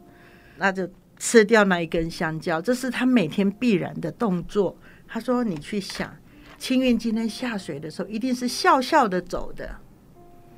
[0.57, 4.75] 那就吃掉那一根香蕉，这是他每天必然的动作。
[5.07, 6.15] 他说你去想，
[6.57, 9.75] 青运今天下水的时候一定是笑笑的走的，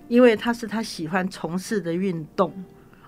[0.07, 2.53] 因为他是他喜欢从事的运动。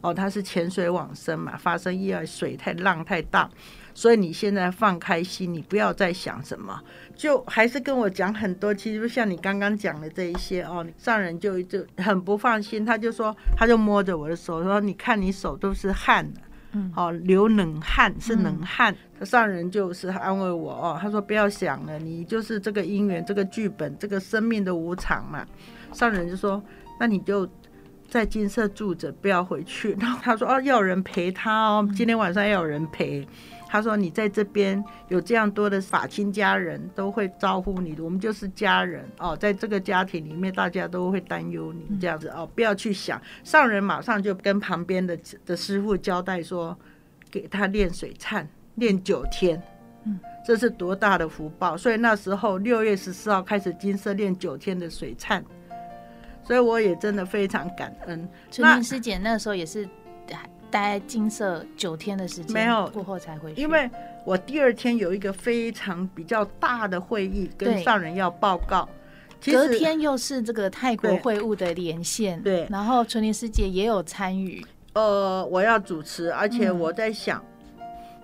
[0.02, 3.50] 哦，他是潜水往生嘛，发生意外，水太浪太大。
[3.94, 6.80] 所以你现在放开心，你不要再想什么，
[7.16, 8.74] 就还是跟我讲很多。
[8.74, 16.42] 其实像你刚刚讲的这一些哦，上人就就很不放心，他就说，他就摸着我的手说：“你看你手都是汗的，
[16.74, 18.96] 嗯，哦，流冷汗是冷汗。
[19.20, 25.46] 嗯”上人就是安慰我哦，他说不要想了，你就是这个姻缘，这个剧本，这个生命的无常嘛。
[25.92, 26.64] 上人就说
[27.00, 27.50] ：“那你就
[28.08, 33.28] 在金色住着，不要回去。”然后他说：“哦，要有人陪他哦，今天晚上要有人陪。”
[33.72, 37.96] 他说：“你在这边有这样多的法亲家人，都会招呼你。
[38.02, 46.76] 我们就是家人哦，在这个家庭里面，大家都会担忧你这样子哦，不要去想。”上人马上就跟旁边的的师傅交代说
[47.30, 49.62] ：“给他练水忏，练九天。”
[50.06, 51.78] 嗯，这是多大的福报！
[51.78, 55.44] 所以那时候六月十四号开始金色练九天的水忏，
[56.42, 58.28] 所以我也真的非常感恩。
[58.50, 59.88] 纯伶师姐那时候也是。
[60.72, 63.62] 待金色九天的时间，没有过后才回去。
[63.62, 63.90] 因为
[64.26, 68.88] 我第二天有一个非常比较大的会议，跟上人要报告。
[69.46, 72.68] 隔天又是这个泰国会务的连线，对。
[72.70, 74.62] 然后纯林师姐也有参与。
[74.94, 77.42] 呃，我要主持，而且我在想，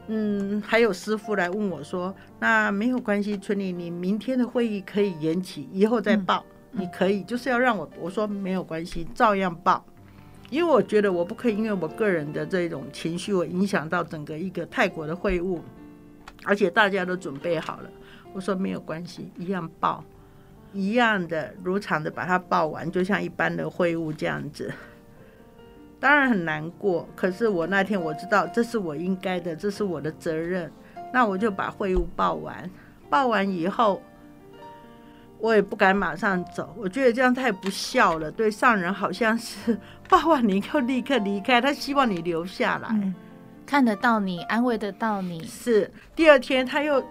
[0.08, 6.44] 嗯，还有师傅来问我说：“那没有关系，春丽，你明天的会议可以延期，以后再报，
[6.74, 9.86] 嗯、你可以，就是要让我。”我说没有关系，照样报，
[10.50, 15.62] 因为我觉得我不可以因为我个人的这种情绪，我影响到整个一个泰国的会务，
[16.44, 17.90] 而且大家都准备好了。
[18.34, 20.04] 我说没有关系，一样报，
[20.74, 24.72] 一样的如常的把它报完，就像一般的会务这样子。
[26.00, 30.72] 当然很难过，可是我那天我知道这是我应该的，这是我的责任，
[31.12, 32.70] 那我就把会务报完。
[33.10, 34.02] 报完以后，
[35.40, 38.32] 我也不敢马上走，我觉得这样太不孝了。
[38.32, 39.78] 对上人好像是
[40.10, 43.14] 爸爸你就立刻离开，他希望你留下来，嗯，
[43.66, 45.46] 看得到你，安慰得到你。
[45.46, 47.04] 是第二天他又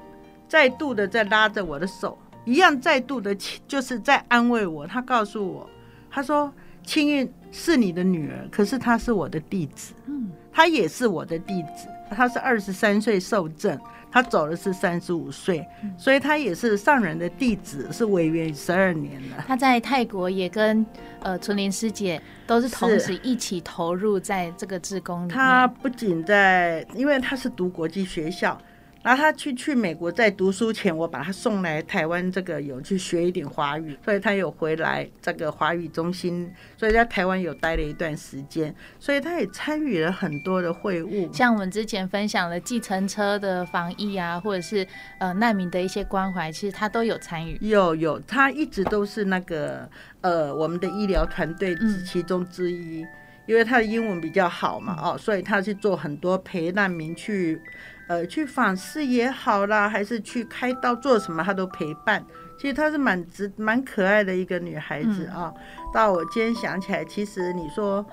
[0.48, 3.34] 再度的在拉着我的手，一样再度的
[3.68, 4.86] 就是在安慰我。
[4.86, 5.68] 他告诉我，
[6.10, 6.52] 他说。
[6.86, 11.88] 青韵是你的女儿，可是她是我的弟子，嗯，她也是我的弟子。
[12.10, 13.78] 她是二十三岁受证，
[14.10, 15.66] 他走的是三十五岁，
[15.98, 19.44] 所以他也是上人的弟子，是违缘十二年了。
[19.46, 20.84] 他在泰国也跟
[21.20, 25.34] 呃纯林师姐都是同时一起投入在这个志工里面。
[25.34, 28.56] 他不仅在，因为他是读国际学校。
[29.04, 44.86] 然后他去去美国，在读书前，我把他送来台湾，这个有去学一点华语，所以他有回来这个华语中心，所以在台湾有待了一段时间，所以他也参与了很多的会务，像我们之前分享的计程车的防疫啊，或者是
[45.18, 47.58] 呃难民的一些关怀，其实他都有参与。
[47.60, 49.86] 有有，他一直都是那个
[50.22, 53.08] 呃我们的医疗团队之其中之一，嗯，
[53.44, 57.60] 因为他的英文比较好嘛，哦，所以他去做很多陪难民去。
[58.06, 62.24] 呃，去访视也好啦，还是去开刀做什么，她都陪伴。
[62.58, 65.52] 其实她是蛮值、蛮可爱的一个女孩子啊。
[65.54, 65.62] 嗯。
[65.92, 68.04] 到我今天想起来，其实你说，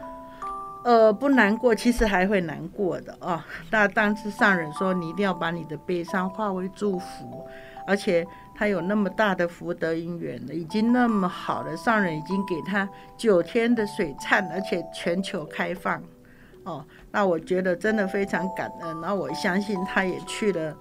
[0.83, 3.45] 呃，不难过，其实还会难过的啊。
[3.69, 7.45] 那当时上人说，你一定要把你的悲伤化为祝福，
[7.85, 8.25] 而且
[8.55, 11.75] 她有那么大的福德因缘了，已经那么好了。
[11.75, 12.87] 上人已经给她
[13.17, 16.01] 九天的水忏，而且全球开放。
[16.63, 19.01] 哦，那我觉得真的非常感恩。
[19.01, 20.75] 然后我相信他也去了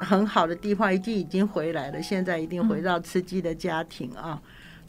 [0.00, 2.02] 很好的地方，已经已经回来了。
[2.02, 4.40] 现在一定回到吃鸡的家庭啊。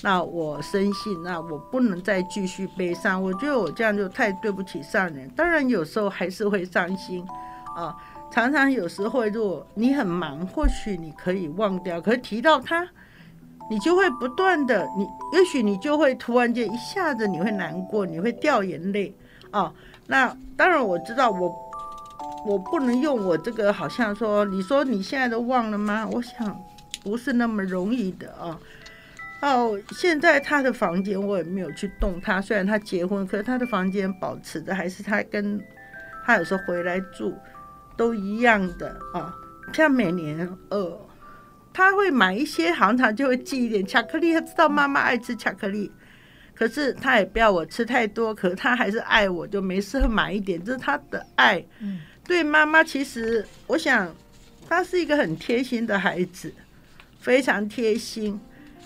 [0.03, 3.22] 那我深信，那我不能再继续悲伤。
[3.22, 5.30] 我觉得我这样就太对不起上人。
[5.30, 7.26] 当然有时候还是会伤心
[7.76, 7.95] 啊。
[8.30, 11.99] 常常有时候，如果你很忙，或许你可以忘掉。
[12.01, 12.86] 可是提到他，
[13.70, 19.15] 你就会不断的，你也许你就会突然间一下子你会难过，你会掉眼泪
[19.49, 19.74] 啊。
[20.08, 21.53] 那当然我知道我，
[22.45, 26.08] 我不能用我这个，好像说，你说你现在都忘了吗？
[26.12, 26.60] 我想
[27.03, 28.58] 不是那么容易的啊。
[29.41, 35.62] 哦，现在他的房间我也没有去动他，虽然他结婚，可是他的房间保持的还是他跟
[36.26, 37.38] 他有时候回来住
[37.95, 39.36] 都一样的啊。
[39.74, 40.99] 像每年呃，
[41.74, 45.91] 他会买一些，好像他就会寄一点巧克力，他知道妈妈爱吃巧克力。
[46.58, 51.64] 可是他也不要我吃太多，可是他还是爱我，就没事买一点，这是他的爱。
[51.80, 54.12] 嗯，对妈妈，其实我想，
[54.68, 56.51] 他是一个很贴心的孩子，
[57.20, 58.39] 非常贴心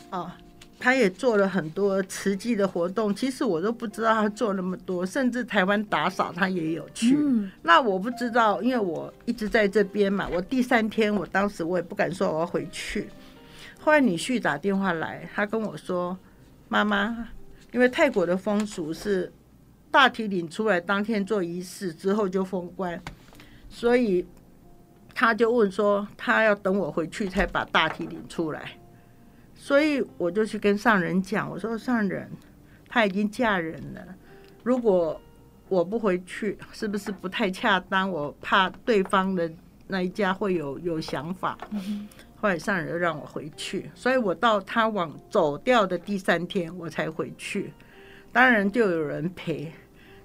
[0.09, 0.37] 啊。
[0.83, 7.15] 他也做了很多慈济的活动，其实我都不知道他做那么多，甚至台湾打扫他也有去。
[7.15, 10.27] 嗯，那我不知道，因为我一直在这边嘛。
[10.33, 13.07] 我第三天，我当时我也不敢说我要回去。
[13.79, 16.17] 后来女婿打电话来，他跟我说
[16.67, 17.29] ：“妈妈。”
[17.71, 19.31] 因为泰国的风俗是
[19.89, 23.01] 大提领出来当天做仪式之后就封关，
[23.69, 24.25] 所以
[25.13, 28.71] 他就问说他要等我回去才把大提领出来，
[29.55, 32.29] 所以我就去跟上人讲，我说上人，
[32.87, 34.01] 他已经嫁人了，
[34.63, 35.19] 如果
[35.69, 38.09] 我不回去，是不是不太恰当？
[38.09, 39.49] 我怕对方的
[39.87, 41.57] 那一家会有有想法。
[42.41, 47.71] 后来上人又让我回去，所以我到他往走掉的第三天我才回去。
[48.31, 49.71] 当然就有人陪，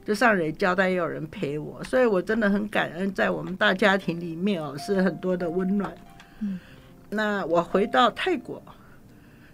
[0.03, 5.95] 就上人交代也有人陪我，所以我真的很感恩，在我们大家庭里面哦，是很多的温暖。
[6.41, 6.59] 嗯，
[7.11, 8.63] 那我回到泰国，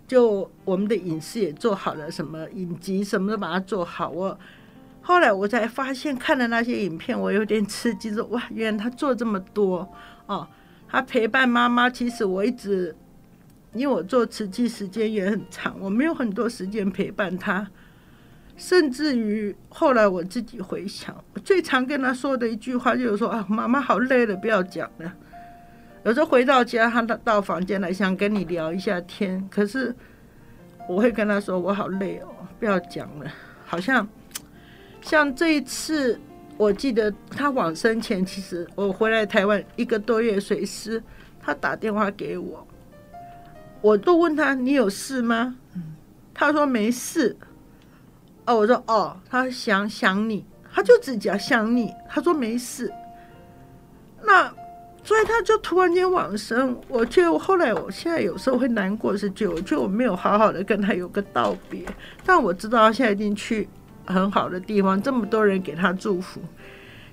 [0.07, 4.09] 就我们的饮食也做好了，什么影集什么都把它做好。
[4.09, 4.39] 我
[5.01, 9.93] 后来我才发现，看了那些影片，我有点吃惊，说哇，原来他做这么多
[10.27, 10.47] 哦。
[10.93, 12.95] 他陪伴妈妈，其实我一直，
[13.73, 17.67] 因为我做慈济时间也很长，我没有很多时间陪伴他，
[18.59, 25.11] 甚至于后来我自己回想，我最常跟他说的一句话就是说啊，妈妈好累了，不要讲了。
[26.05, 29.95] 有时候回到家，他到房间来想跟你聊一下天，可是
[30.87, 32.29] 我会跟他说我好累哦，
[32.59, 33.33] 不要讲了。
[33.65, 34.07] 好像
[35.01, 36.21] 像这一次
[36.59, 41.03] 我记得他往生前，其实我回来台湾一个多月，随时
[41.41, 42.65] 他打电话给我，
[43.81, 45.57] 我都问他，你有事吗？
[46.33, 47.37] 他说没事。
[48.47, 51.93] 哦，我说哦，他想想你，他就只讲想你。
[52.09, 52.93] 他说没事。
[54.23, 54.53] 那
[55.03, 61.85] 所以他就突然间往生，我觉得后来我现在有时候会难过，是觉得我觉得我没有好好的跟他有个道别，
[62.25, 63.69] 但我知道他现在已经去。
[64.07, 66.41] 很好的地方，这么多人给他祝福，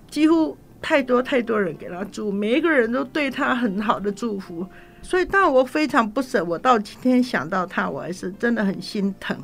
[0.10, 4.66] 几乎太多太多人给他祝，每一个人都对他很好的祝福，
[5.02, 6.44] 所以当我非常不舍。
[6.44, 9.38] 我到今天想到他，我还是真的很心疼。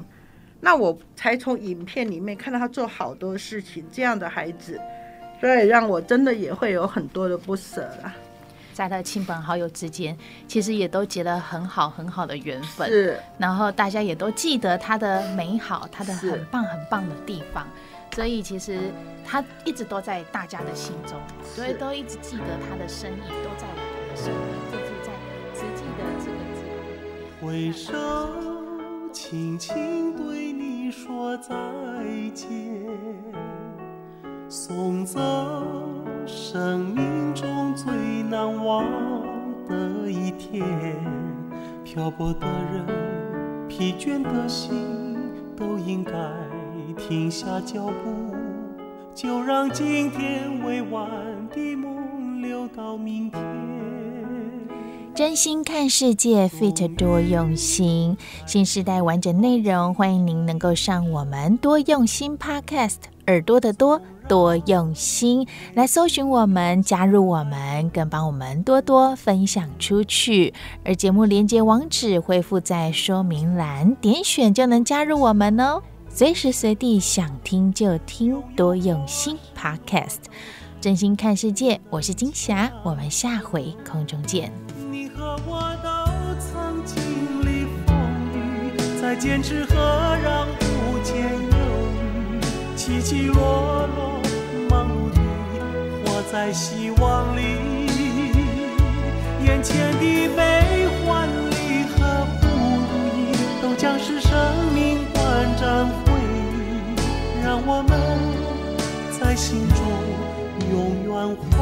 [0.62, 4.80] 那我才从影片里面看到他做好多事情，这样的孩子，
[5.40, 8.14] 所以让我真的也会有很多的不舍了。
[8.76, 10.18] 在他的亲朋好友之间，
[10.50, 12.90] 其实也都结了很好很好的缘分。
[12.90, 17.66] 是，然后大家也都记得他的美好，他的很棒很棒的地方。
[18.14, 18.92] 所以其实
[19.26, 21.18] 他一直都在大家的心中，
[21.56, 25.12] 所以都一直记得他的身影都在我们的生命，就是在
[25.54, 26.60] 慈济的这个字。
[27.42, 27.94] 回首，
[29.14, 31.56] 轻轻对你说再
[32.34, 32.48] 见，
[34.50, 36.05] 送走。
[36.28, 38.84] 生命中最难忘
[39.70, 40.66] 的一天，
[41.84, 45.16] 漂泊的人，疲倦的心，
[45.56, 46.12] 都应该
[46.98, 48.36] 停下脚步，
[49.14, 51.08] 就让今天未完
[51.54, 53.42] 的梦留到明天。
[55.14, 58.18] 真心看世界，Fit 多用心，
[58.48, 62.96] 新时代完整内容，欢迎您能够上我们多用心 Podcast，
[63.28, 64.02] 耳朵的多。
[64.28, 70.54] 多用心来搜寻我们，加入我们，更帮我们多多分享出去。
[70.84, 75.82] 而节目连接网址会附在说明栏，点选就能加入我们哦。
[76.10, 80.20] 随时随地想听就听，多用心 Podcast，
[80.80, 81.80] 真心看世界。
[81.90, 84.52] 我是金霞，我们下回空中见。
[84.90, 85.90] 你和我都
[86.40, 87.02] 曾经
[87.42, 87.96] 历风
[88.34, 89.76] 雨，再坚持何
[90.24, 91.58] 让不见忧
[91.92, 94.05] 郁，起起落落。
[96.36, 97.44] 在希望里，
[99.46, 103.32] 眼前的悲欢离合不如意，
[103.62, 104.30] 都将是生
[104.74, 105.24] 命短
[105.56, 107.98] 暂回忆，让我们
[109.18, 109.80] 在心中
[110.70, 111.16] 永远
[111.52, 111.56] 怀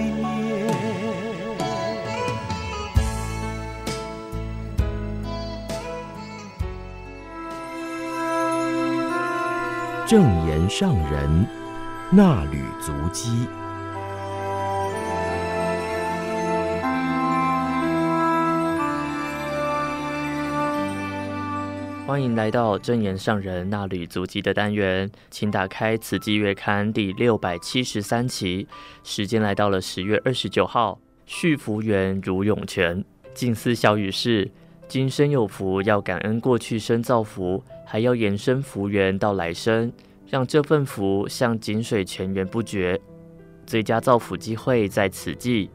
[0.00, 0.24] 念。
[10.06, 11.46] 正言上人
[12.10, 13.46] 那履足迹。
[22.06, 28.64] 欢迎来到真言上人衲履足迹的单元，请打开《慈济月刊》第六百七十三期，
[29.02, 31.00] 时间来到了十月二十九号。
[31.26, 33.04] 续福缘如涌泉，
[33.34, 34.48] 静思小语是：
[34.86, 39.92] 今生有福，要感恩过去生造福，还要延伸福缘到来生，
[40.28, 43.00] 让这份福像井水泉源不绝。
[43.66, 45.68] 最佳造福机会在此季，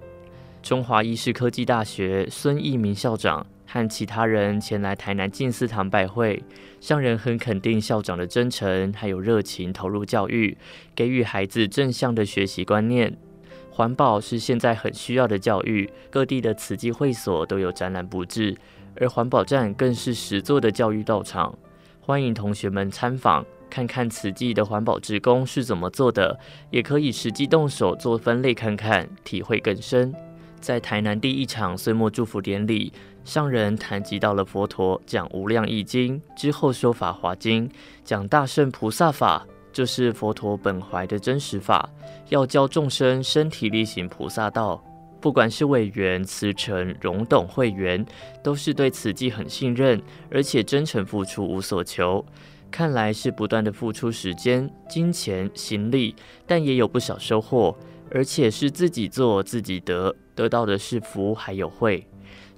[0.63, 3.45] 中华医事科技大学孙益民校长。
[3.71, 6.43] 和其他人前来台南静思堂拜会，
[6.81, 10.57] 上人很肯定校长的真诚，还有热情投入教育，
[10.93, 13.15] 给予孩子正向的学习观念。
[13.69, 18.57] 环保是现在很需要的教育，各地的慈济会所都有展览布置，
[18.97, 21.57] 而环保站更是实作的教育道场。
[22.01, 26.37] 欢迎同学们参访，看看慈济的环保职工是怎么做的，
[26.71, 30.13] 也可以实际动手做分类看看，体会更深。
[30.59, 32.93] 在台南第一场岁末祝福典礼，
[33.23, 37.69] 上人谈及到了佛陀讲《无量义经》之后说《法华经》，
[38.03, 41.87] 讲大圣菩萨法，就是佛陀本怀的真实法，
[42.29, 44.83] 要教众生身体力行菩萨道。
[45.21, 48.03] 不管是委员、慈诚、荣董会员，
[48.43, 50.01] 都是对慈济很信任，
[50.31, 52.25] 而且真诚付出无所求。
[52.71, 56.15] 看来是不断的付出时间、金钱、心力，
[56.47, 57.77] 但也有不少收获，
[58.09, 60.15] 而且是自己做自己得。
[60.33, 62.07] 得到的是福，还有慧。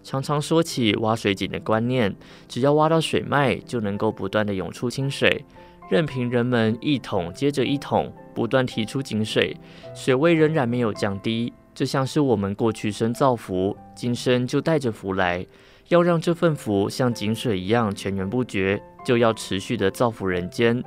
[0.04, 2.14] 常常说起挖水井的观念，
[2.48, 5.46] 只要挖到水脉，就能够不断的涌出清水。
[5.90, 9.56] 任凭人们一桶接着一桶不断提出井水，
[9.96, 11.54] 水位仍然没有降低。
[11.74, 15.46] 就像是我们过去生造福，今生就带着福来。
[15.90, 20.84] 要让这份福像井水一样泉源不绝，就要持续的造福人间。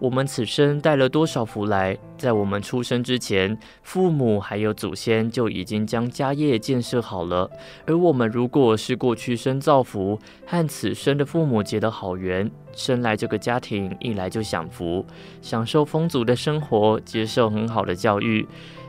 [0.00, 1.96] 我们此生带了多少福来？
[2.18, 7.48] 在我们出生之前，父母还有祖先就已经将家业建设好了。
[7.86, 15.06] 而我们如果是过去生造福，和此生的父母结的好缘，生来这个家庭一来就享福，
[15.40, 18.46] 享受丰足的生活，接受很好的教育，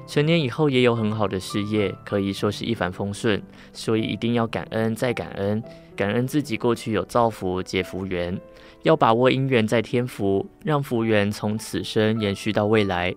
[0.08, 3.42] 成年以后也有很好的事业，可以说是一帆风顺。
[3.72, 5.64] 所以一定要感恩再感恩，
[5.96, 8.38] 感恩自己过去有造福结福缘。
[8.86, 13.12] 要把握因缘在天福，让福缘从此生延续到未来。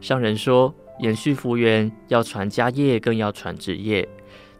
[0.00, 4.08] 上人说，延续福缘要传家业，更要传职业。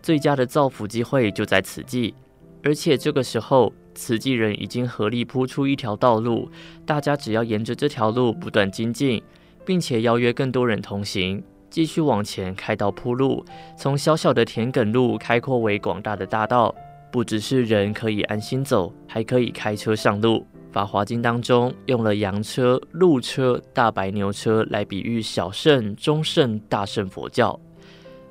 [0.02, 2.14] 最佳的造福机会就在此际，
[2.62, 6.50] 而且这个时候，慈济人已经合力铺出一条道路，
[6.84, 9.22] 大家只要沿着这条路不断精进，
[9.64, 13.42] 并且邀约更多人同行，继续往前开道铺路，
[13.78, 16.74] 从小小的田埂路开阔为广大的大道。
[17.10, 20.38] 不只是人可以安心走，还可以开车上路。
[20.72, 27.58] 《法华经》当中用了羊车、鹿车、大白牛车来比喻小圣、中圣、大圣佛教。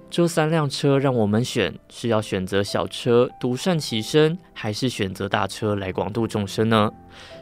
[0.09, 6.89] 这三辆车让我们选，是要选择小车独善其身，还是选择大车来广度众生呢？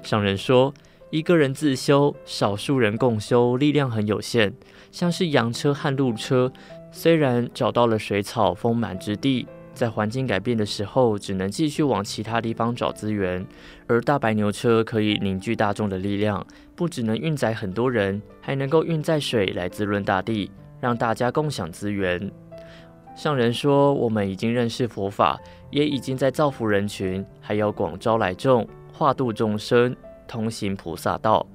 [0.02, 0.74] 上人说，
[1.12, 4.52] 一个人自修，少数人共修，力量很有限。
[4.92, 6.52] 像是羊车和鹿车，
[6.92, 9.48] 虽然找到了水草丰满之地。
[9.78, 13.46] 在环境改变的时候，只能继续往其他地方找资源，
[13.86, 16.44] 而大白牛车可以凝聚大众的力量，
[16.76, 20.50] 不只能运载很多人，还能够运载水来滋润大地，
[20.82, 22.32] 让大家共享资源。
[23.16, 29.96] 上人说，我们已经认识佛法，也已经在造福人群，还要广招来众，化度众生，
[30.28, 31.46] 通行菩萨道。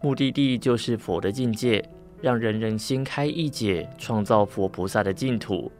[0.00, 1.84] 目的地就是佛的境界，
[2.22, 5.72] 让人人心开意解，创造佛菩萨的净土。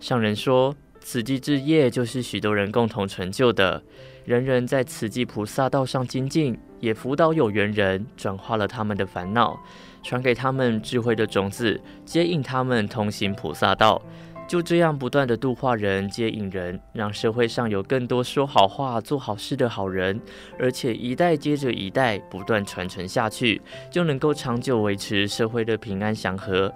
[0.00, 0.74] 上人说。
[1.08, 3.80] 慈济志业就是许多人共同成就的，
[4.24, 9.56] 人人在慈济菩萨道上精进，也辅导有缘人，转化了他们的烦恼，
[10.02, 14.02] 传给他们智慧的种子，接引他们同行菩萨道。
[14.48, 20.20] 就这样不断的度化人，接引人，让社会上有更多说好话、做好事的好人，
[20.58, 26.74] 而且一代接着一代不断传承下去，就能够长久维持社会的平安祥和。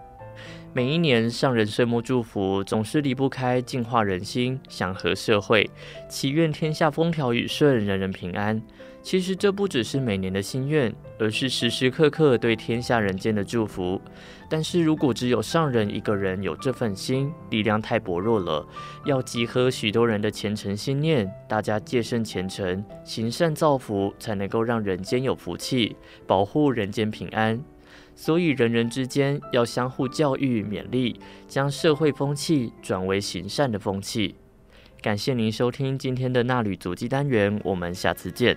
[0.72, 5.68] 每一年上人岁末祝福，总是离不开净化人心、祥和社会，
[6.08, 8.62] 祈愿天下风调雨顺、人人平安。
[9.02, 14.00] 其实这不只是每年的心愿，而是时时刻刻对天下人间的祝福。
[14.48, 18.64] 但是如果只有上人一个人有这份心，力量太薄弱了。
[19.06, 25.96] 要集合许多人的虔诚心念，大家戒慎虔诚，行善造福，才能够让人间有福气，
[26.28, 27.60] 保护人间平安。
[28.20, 31.18] 所以，人人之间要相互教育勉励，
[31.48, 34.34] 将社会风气转为行善的风气。
[35.00, 38.54] 感谢您收听今天的纳履足迹单元，我们下次见。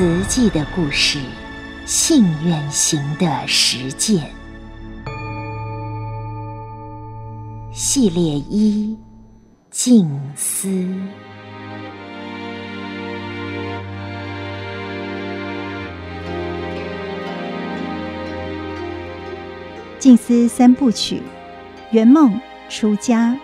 [0.00, 1.18] 慈济的故事，
[1.84, 4.30] 信愿行的实践
[7.70, 8.96] 系列一：
[9.70, 10.68] 静思。
[19.98, 21.20] 静思三部曲：
[21.90, 22.40] 圆梦、
[22.70, 23.36] 出家，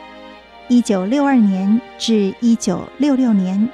[0.69, 3.69] 一九六二年至一九六六年，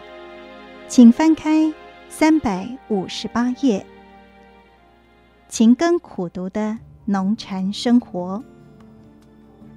[0.88, 1.72] 请翻开。
[2.14, 3.86] 三百五十八页，
[5.48, 8.44] 勤耕苦读的农禅生活。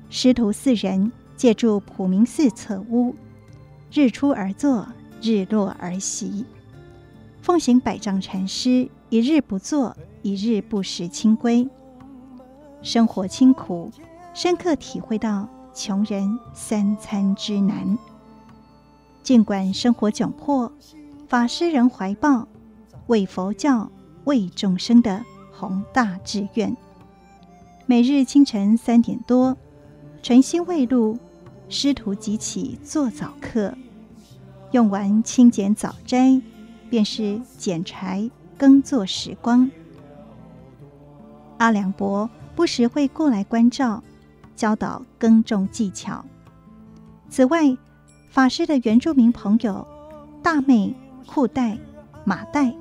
[0.10, 3.16] 师徒四人借住普明寺侧屋，
[3.90, 4.86] 日出而作，
[5.22, 6.46] 日落而息，
[7.42, 11.70] 奉行百丈禅师一日不做，一日不食清规。
[12.82, 13.90] 生活清苦，
[14.34, 17.98] 深刻体会到穷人三餐之难。
[19.24, 20.70] 尽管生活窘迫。
[21.36, 22.48] 法师人怀抱
[23.08, 23.92] 为佛教、
[24.24, 25.22] 为众生的
[25.52, 26.74] 宏大志愿，
[27.86, 29.58] 每日清晨三点多，
[30.24, 31.20] 晨星未露，
[31.68, 33.74] 师徒即起做早课，
[34.72, 36.42] 用完清简早斋，
[36.90, 39.70] 便是捡柴耕作时光。
[41.58, 44.02] 阿良伯不时会过来关照，
[44.56, 46.24] 教导耕种技巧。
[47.30, 47.76] 此外，
[48.30, 49.86] 法师的原住民朋友
[50.42, 50.96] 大妹。
[51.26, 51.78] 裤带、
[52.24, 52.74] 马带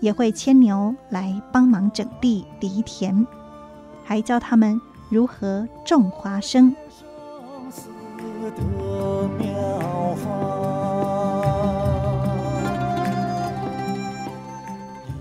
[0.00, 3.26] 也会牵牛来帮忙整地犁田，
[4.04, 4.80] 还教他们
[5.10, 6.74] 如何种花生。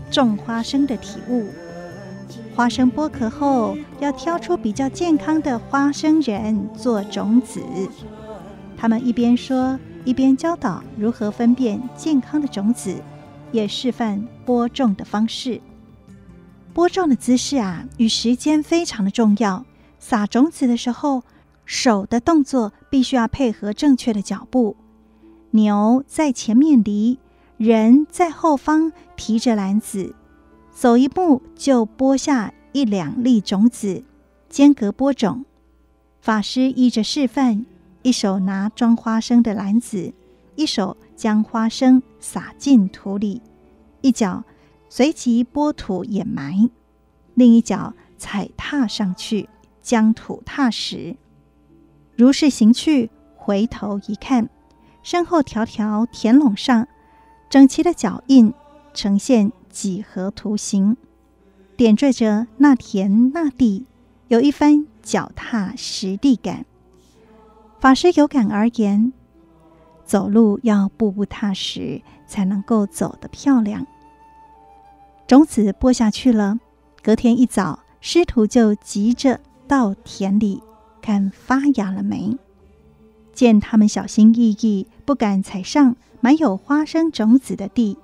[0.10, 1.48] 种花生的体悟：
[2.56, 7.62] 花生剥壳后，要挑出比较健康的花生仁做种子。
[8.78, 12.96] 他们一边说，一边教导如何分辨健康的种子，
[13.52, 15.60] 也示范播种的方式。
[16.74, 19.66] 播种的姿势啊，与时间非常的重要。
[20.00, 21.24] 撒种子的时候，
[21.66, 24.78] 手的动作必须要配合正确的脚步。
[25.52, 27.20] 牛在前面犁，
[27.58, 30.16] 人在后方提着篮子，
[30.72, 34.06] 走一步就播下一两粒种子，
[34.48, 35.44] 间隔播种。
[36.22, 37.66] 法师依着示范。
[38.08, 40.14] 一手拿装花生的篮子，
[40.56, 43.42] 一手将花生撒进土里，
[44.00, 44.46] 一脚
[44.88, 46.70] 随即拨土掩埋，
[47.34, 49.50] 另一脚踩踏上去，
[49.82, 51.18] 将土踏实。
[52.16, 54.48] 如是行去，回头一看，
[55.04, 56.88] 身后条条田垄上
[57.50, 58.54] 整齐的脚印
[58.94, 60.96] 呈现几何图形，
[61.76, 63.86] 点缀着那田那地，
[64.30, 66.66] 有一番脚踏实地感。
[67.80, 69.14] 法师有感而言
[70.04, 73.86] ：“走路要步步踏实，才能够走得漂亮。”
[75.28, 76.60] 种子播下去了，
[77.04, 80.64] 隔天一早，师徒就急着到田里
[81.02, 82.36] 看发芽了没。
[83.34, 88.00] 见他们小心翼翼，不敢踩上满有花生种子的地，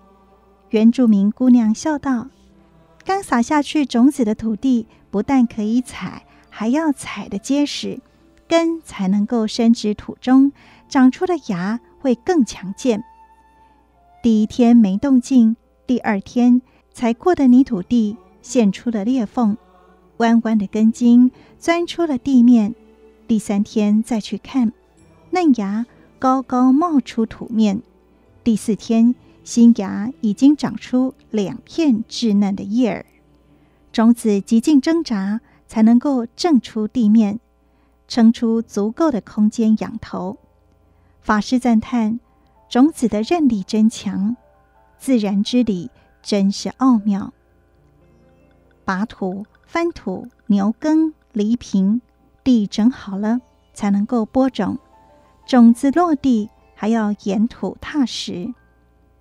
[0.70, 2.28] 原住民姑娘笑道
[3.04, 8.00] ：“刚撒下去种子的土地，不但可以踩，还要踩得结实。”
[8.54, 10.52] 根才能够深植土中，
[10.88, 13.04] 长出的芽会更强健。
[14.22, 15.56] 第一天没动静，
[15.88, 19.58] 第二天踩过的泥土地现出了裂缝，
[20.18, 22.76] 弯弯的根茎钻出了地面。
[23.28, 24.72] 第三天再去看，
[25.32, 25.88] 嫩芽
[26.20, 27.82] 高高冒出土面。
[28.44, 33.08] 第四天，新芽已经长出两片稚嫩的叶儿，
[33.92, 37.40] 种子极尽挣扎才能够挣出地面。
[38.14, 40.38] 撑出足够的空间仰头，
[41.20, 42.20] 法师赞叹
[42.70, 44.38] 种子的韧力真强，
[45.00, 45.90] 自然之理
[46.22, 47.34] 真是奥妙。
[48.86, 52.02] 拔土、翻土、牛耕、犁平，
[52.44, 53.40] 地整好了
[53.74, 54.78] 才能够播种。
[55.48, 58.54] 种子落地还要掩土踏实，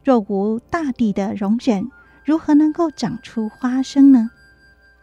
[0.04, 1.90] 若无大地的容忍，
[2.26, 4.28] 如何能够长出花生呢？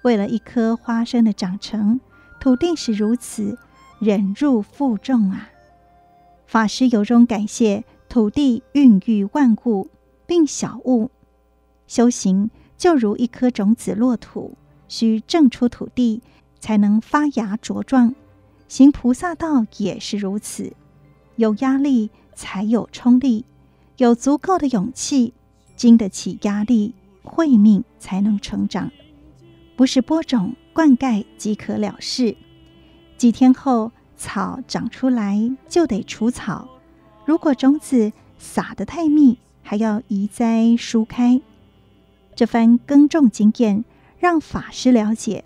[0.03, 1.99] 为了一颗花生的长成，
[2.39, 3.57] 土地是如此。
[3.99, 5.49] 忍辱负重啊！
[6.47, 9.89] 法师由衷感谢土地孕育万物，
[10.25, 11.11] 并晓悟
[11.85, 16.21] 修行就如一颗种子落土，需挣出土地
[16.61, 18.15] 才能发芽茁壮。
[18.69, 20.71] 行菩萨道也是如此，
[21.35, 23.43] 有压力才有冲力，
[23.97, 25.33] 有足够的勇气
[25.75, 28.89] 经得起压力，慧命才能成长。
[29.75, 32.37] 不是播种灌溉即可了事。
[33.19, 36.69] 几天后，草长出来就得除草。
[37.25, 41.41] 如果种子撒得太密，还要移栽疏开。
[42.33, 43.83] 这番耕种经验，
[44.19, 45.43] 让法师了解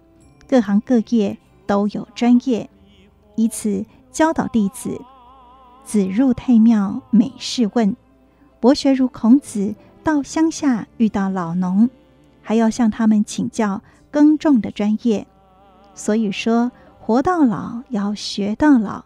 [0.47, 2.69] 各行各业都有专业，
[3.35, 5.01] 以此教导弟子：
[5.83, 7.95] 子入太庙每事问。
[8.59, 11.89] 博学如孔子，到乡下遇到老农，
[12.43, 15.25] 还要向他们请教耕种的专业。
[15.95, 16.71] 所以说。
[17.05, 19.03] 活到老要学到老，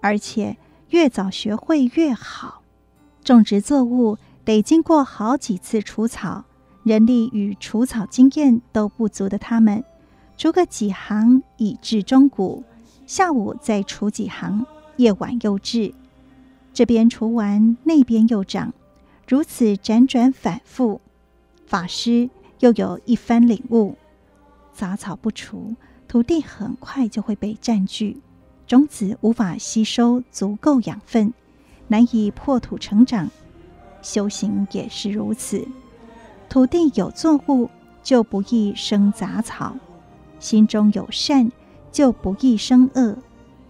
[0.00, 0.56] 而且
[0.88, 2.62] 越早学会越好。
[3.22, 4.16] 种植作物
[4.46, 6.46] 得经过好几次除草，
[6.84, 9.84] 人力与除草经验都不足的他们，
[10.38, 12.64] 除个几行以至中谷，
[13.06, 14.64] 下午再除几行，
[14.96, 15.92] 夜晚又至，
[16.72, 18.72] 这边除完那边又长，
[19.26, 21.02] 如此辗转反复。
[21.66, 23.98] 法师又有一番领悟：
[24.72, 25.74] 杂草不除。
[26.08, 28.18] 土地很快就会被占据，
[28.66, 31.34] 种子无法吸收足够养分，
[31.86, 33.30] 难以破土成长。
[34.00, 35.68] 修行也是如此，
[36.48, 37.68] 土地有作物，
[38.02, 39.76] 就不易生杂草；
[40.40, 41.52] 心中有善，
[41.92, 43.18] 就不易生恶。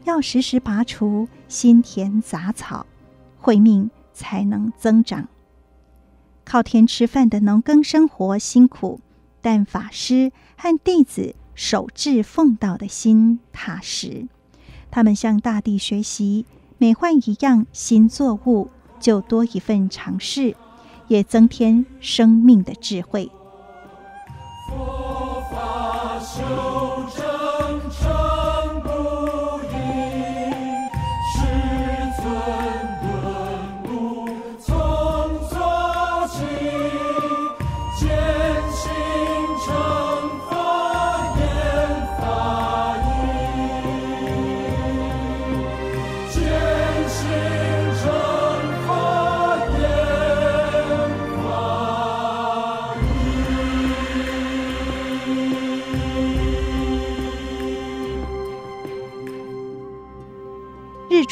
[0.05, 2.87] 要时时拔除心田杂草，
[3.37, 5.29] 慧命才能增长。
[6.45, 9.01] 靠天吃饭的农耕生活辛苦，
[9.43, 11.35] 但法师和弟子。
[11.59, 14.29] 守志奉道的心踏实，
[14.93, 16.47] 他们向大地学习，
[16.79, 20.55] 每换一样新作物，就多一份尝试，
[21.09, 23.29] 也增添生命的智慧。
[24.69, 26.88] 佛法修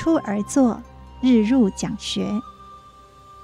[0.06, 0.80] 出而坐，
[1.20, 2.40] 日入讲学。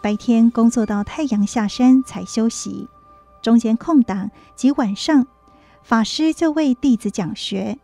[0.01, 2.87] 白天工作到太阳下山才休息，
[3.43, 5.27] 中间空档及晚上，
[5.83, 7.81] 法师就为弟子讲学。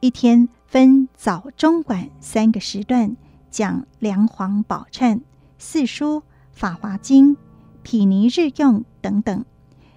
[0.00, 3.14] 一天分早、中、晚三个时段
[3.50, 5.12] 讲《梁皇宝忏》
[5.58, 6.16] 《四书》
[6.50, 7.32] 《法华经》
[7.82, 9.44] 《毗尼日用》等等。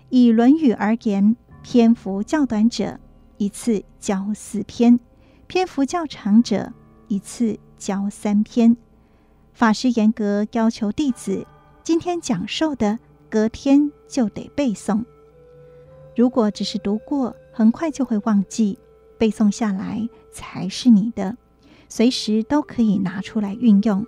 [0.10, 3.00] 以《论语》而言，篇幅较短者
[3.38, 5.00] 一次教四篇，
[5.48, 6.74] 篇幅较长者
[7.08, 8.78] 一次教三篇。
[9.52, 11.48] 法师严格要求弟子，
[11.84, 15.04] 今天讲授的，隔天就得背诵。
[16.16, 18.78] 如果只是读过，很快就会忘记；
[19.18, 21.36] 背诵下来才是你的，
[21.90, 24.06] 随时都可以拿出来运用。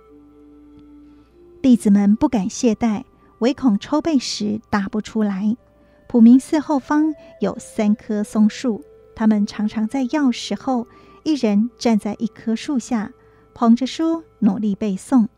[1.60, 3.02] 弟子们不敢懈怠，
[3.40, 5.56] 唯恐抽背时答不出来。
[6.06, 8.84] 普明寺后方有三棵松树，
[9.16, 10.86] 他们常常在要时候，
[11.24, 13.10] 一人站在一棵树下，
[13.54, 15.28] 捧着书努力背诵。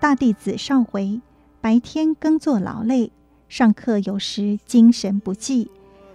[0.00, 1.20] 大弟子少维
[1.60, 3.12] 白天耕作劳累，
[3.48, 5.70] 上课有时精神不济。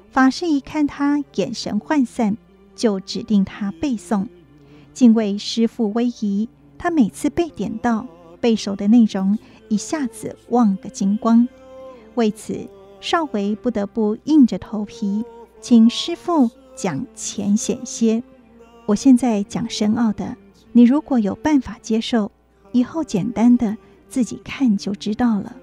[0.10, 2.36] 法师一看他眼神涣散，
[2.76, 4.26] 就指定他背诵。
[4.94, 8.08] 敬畏师父威仪，他每次被点到
[8.42, 9.38] 背熟的内容，
[9.70, 11.48] 一下子忘个精光。
[12.16, 12.68] 为此，
[13.00, 15.24] 少维不得不硬着头皮，
[15.62, 18.24] 请师父讲浅显些。
[18.88, 20.36] 我现在讲深奥的，
[20.72, 22.32] 你如果有办法接受。
[22.74, 23.76] 以后简单的
[24.10, 25.56] 自己看就知道了。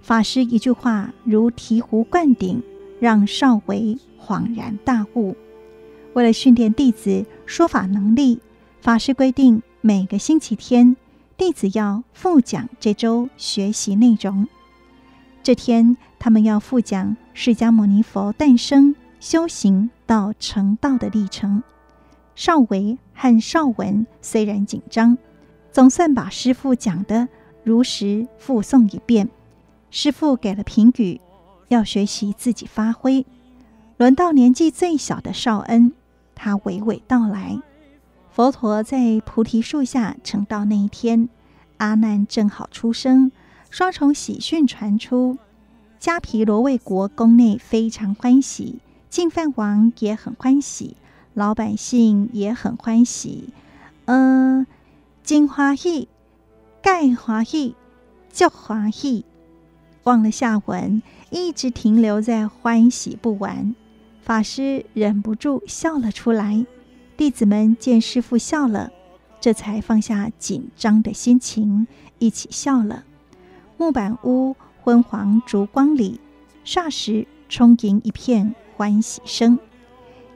[0.00, 2.62] 法师一句话如醍醐灌顶，
[3.00, 5.36] 让少维恍然大悟。
[6.14, 8.40] 为了训练弟子说法能力，
[8.80, 10.96] 法师规定每个星期天
[11.36, 14.48] 弟子要复讲这周学习内容。
[15.42, 21.62] 这天他们要复讲释迦牟尼佛诞生、修行到成道的历程。
[22.36, 25.18] 少维和少文虽然紧张。
[25.72, 27.28] 总算把师父讲的
[27.64, 29.28] 如实复诵一遍，
[29.90, 31.20] 师父给了评语，
[31.68, 33.26] 要学习自己发挥。
[33.96, 35.92] 轮到年纪最小的少恩，
[36.34, 37.58] 他娓娓道来：
[38.30, 41.28] 佛陀在菩提树下成道那一天，
[41.78, 43.32] 阿难正好出生，
[43.70, 45.38] 双重喜讯传出，
[46.00, 48.80] 迦毗罗卫国宫内非常欢喜，
[49.10, 50.96] 净饭王也很欢喜，
[51.36, 53.50] 老百姓也很欢喜。
[54.06, 54.66] 嗯、呃。
[55.22, 56.08] 真欢喜，
[56.80, 57.74] 介欢喜，
[58.30, 59.24] 足欢喜。
[60.04, 63.74] 忘了下文，一直停留在欢喜不完。
[64.22, 66.64] 法师忍不住笑了出来，
[67.16, 68.92] 弟子们见师父笑了，
[69.40, 71.88] 这才放下紧张的心情，
[72.20, 73.02] 一起笑了。
[73.76, 76.20] 木板屋昏黄烛光里，
[76.64, 79.58] 霎时充盈一片欢喜声。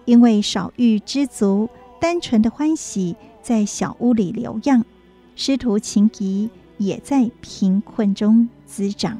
[0.04, 1.68] 因为少欲知足，
[2.00, 3.16] 单纯的欢喜。
[3.42, 4.84] 在小屋里留样，
[5.34, 9.18] 师徒情谊也在贫困中滋长。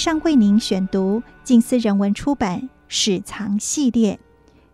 [0.00, 4.14] 上为您选读静思人文出版《史藏系列》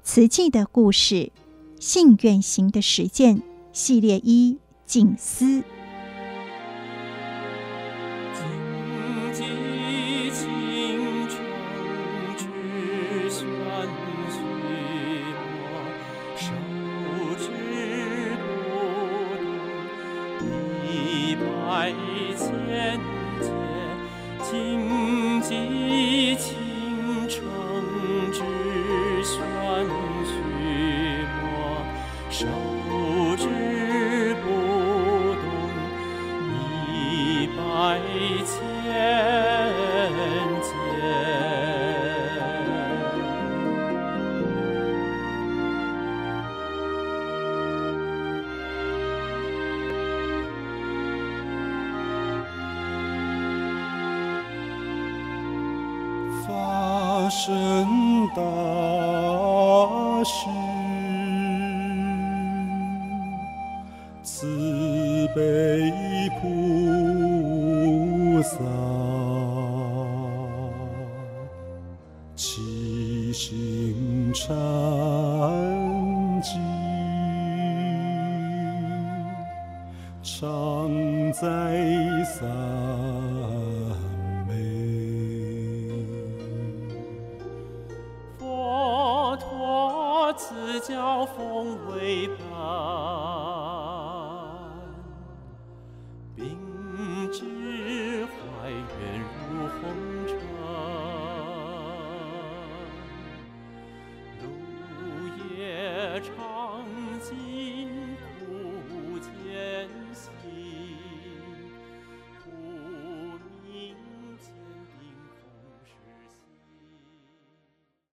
[0.05, 1.33] 慈济的故事，
[1.81, 5.65] 信愿行的实践系列一静思。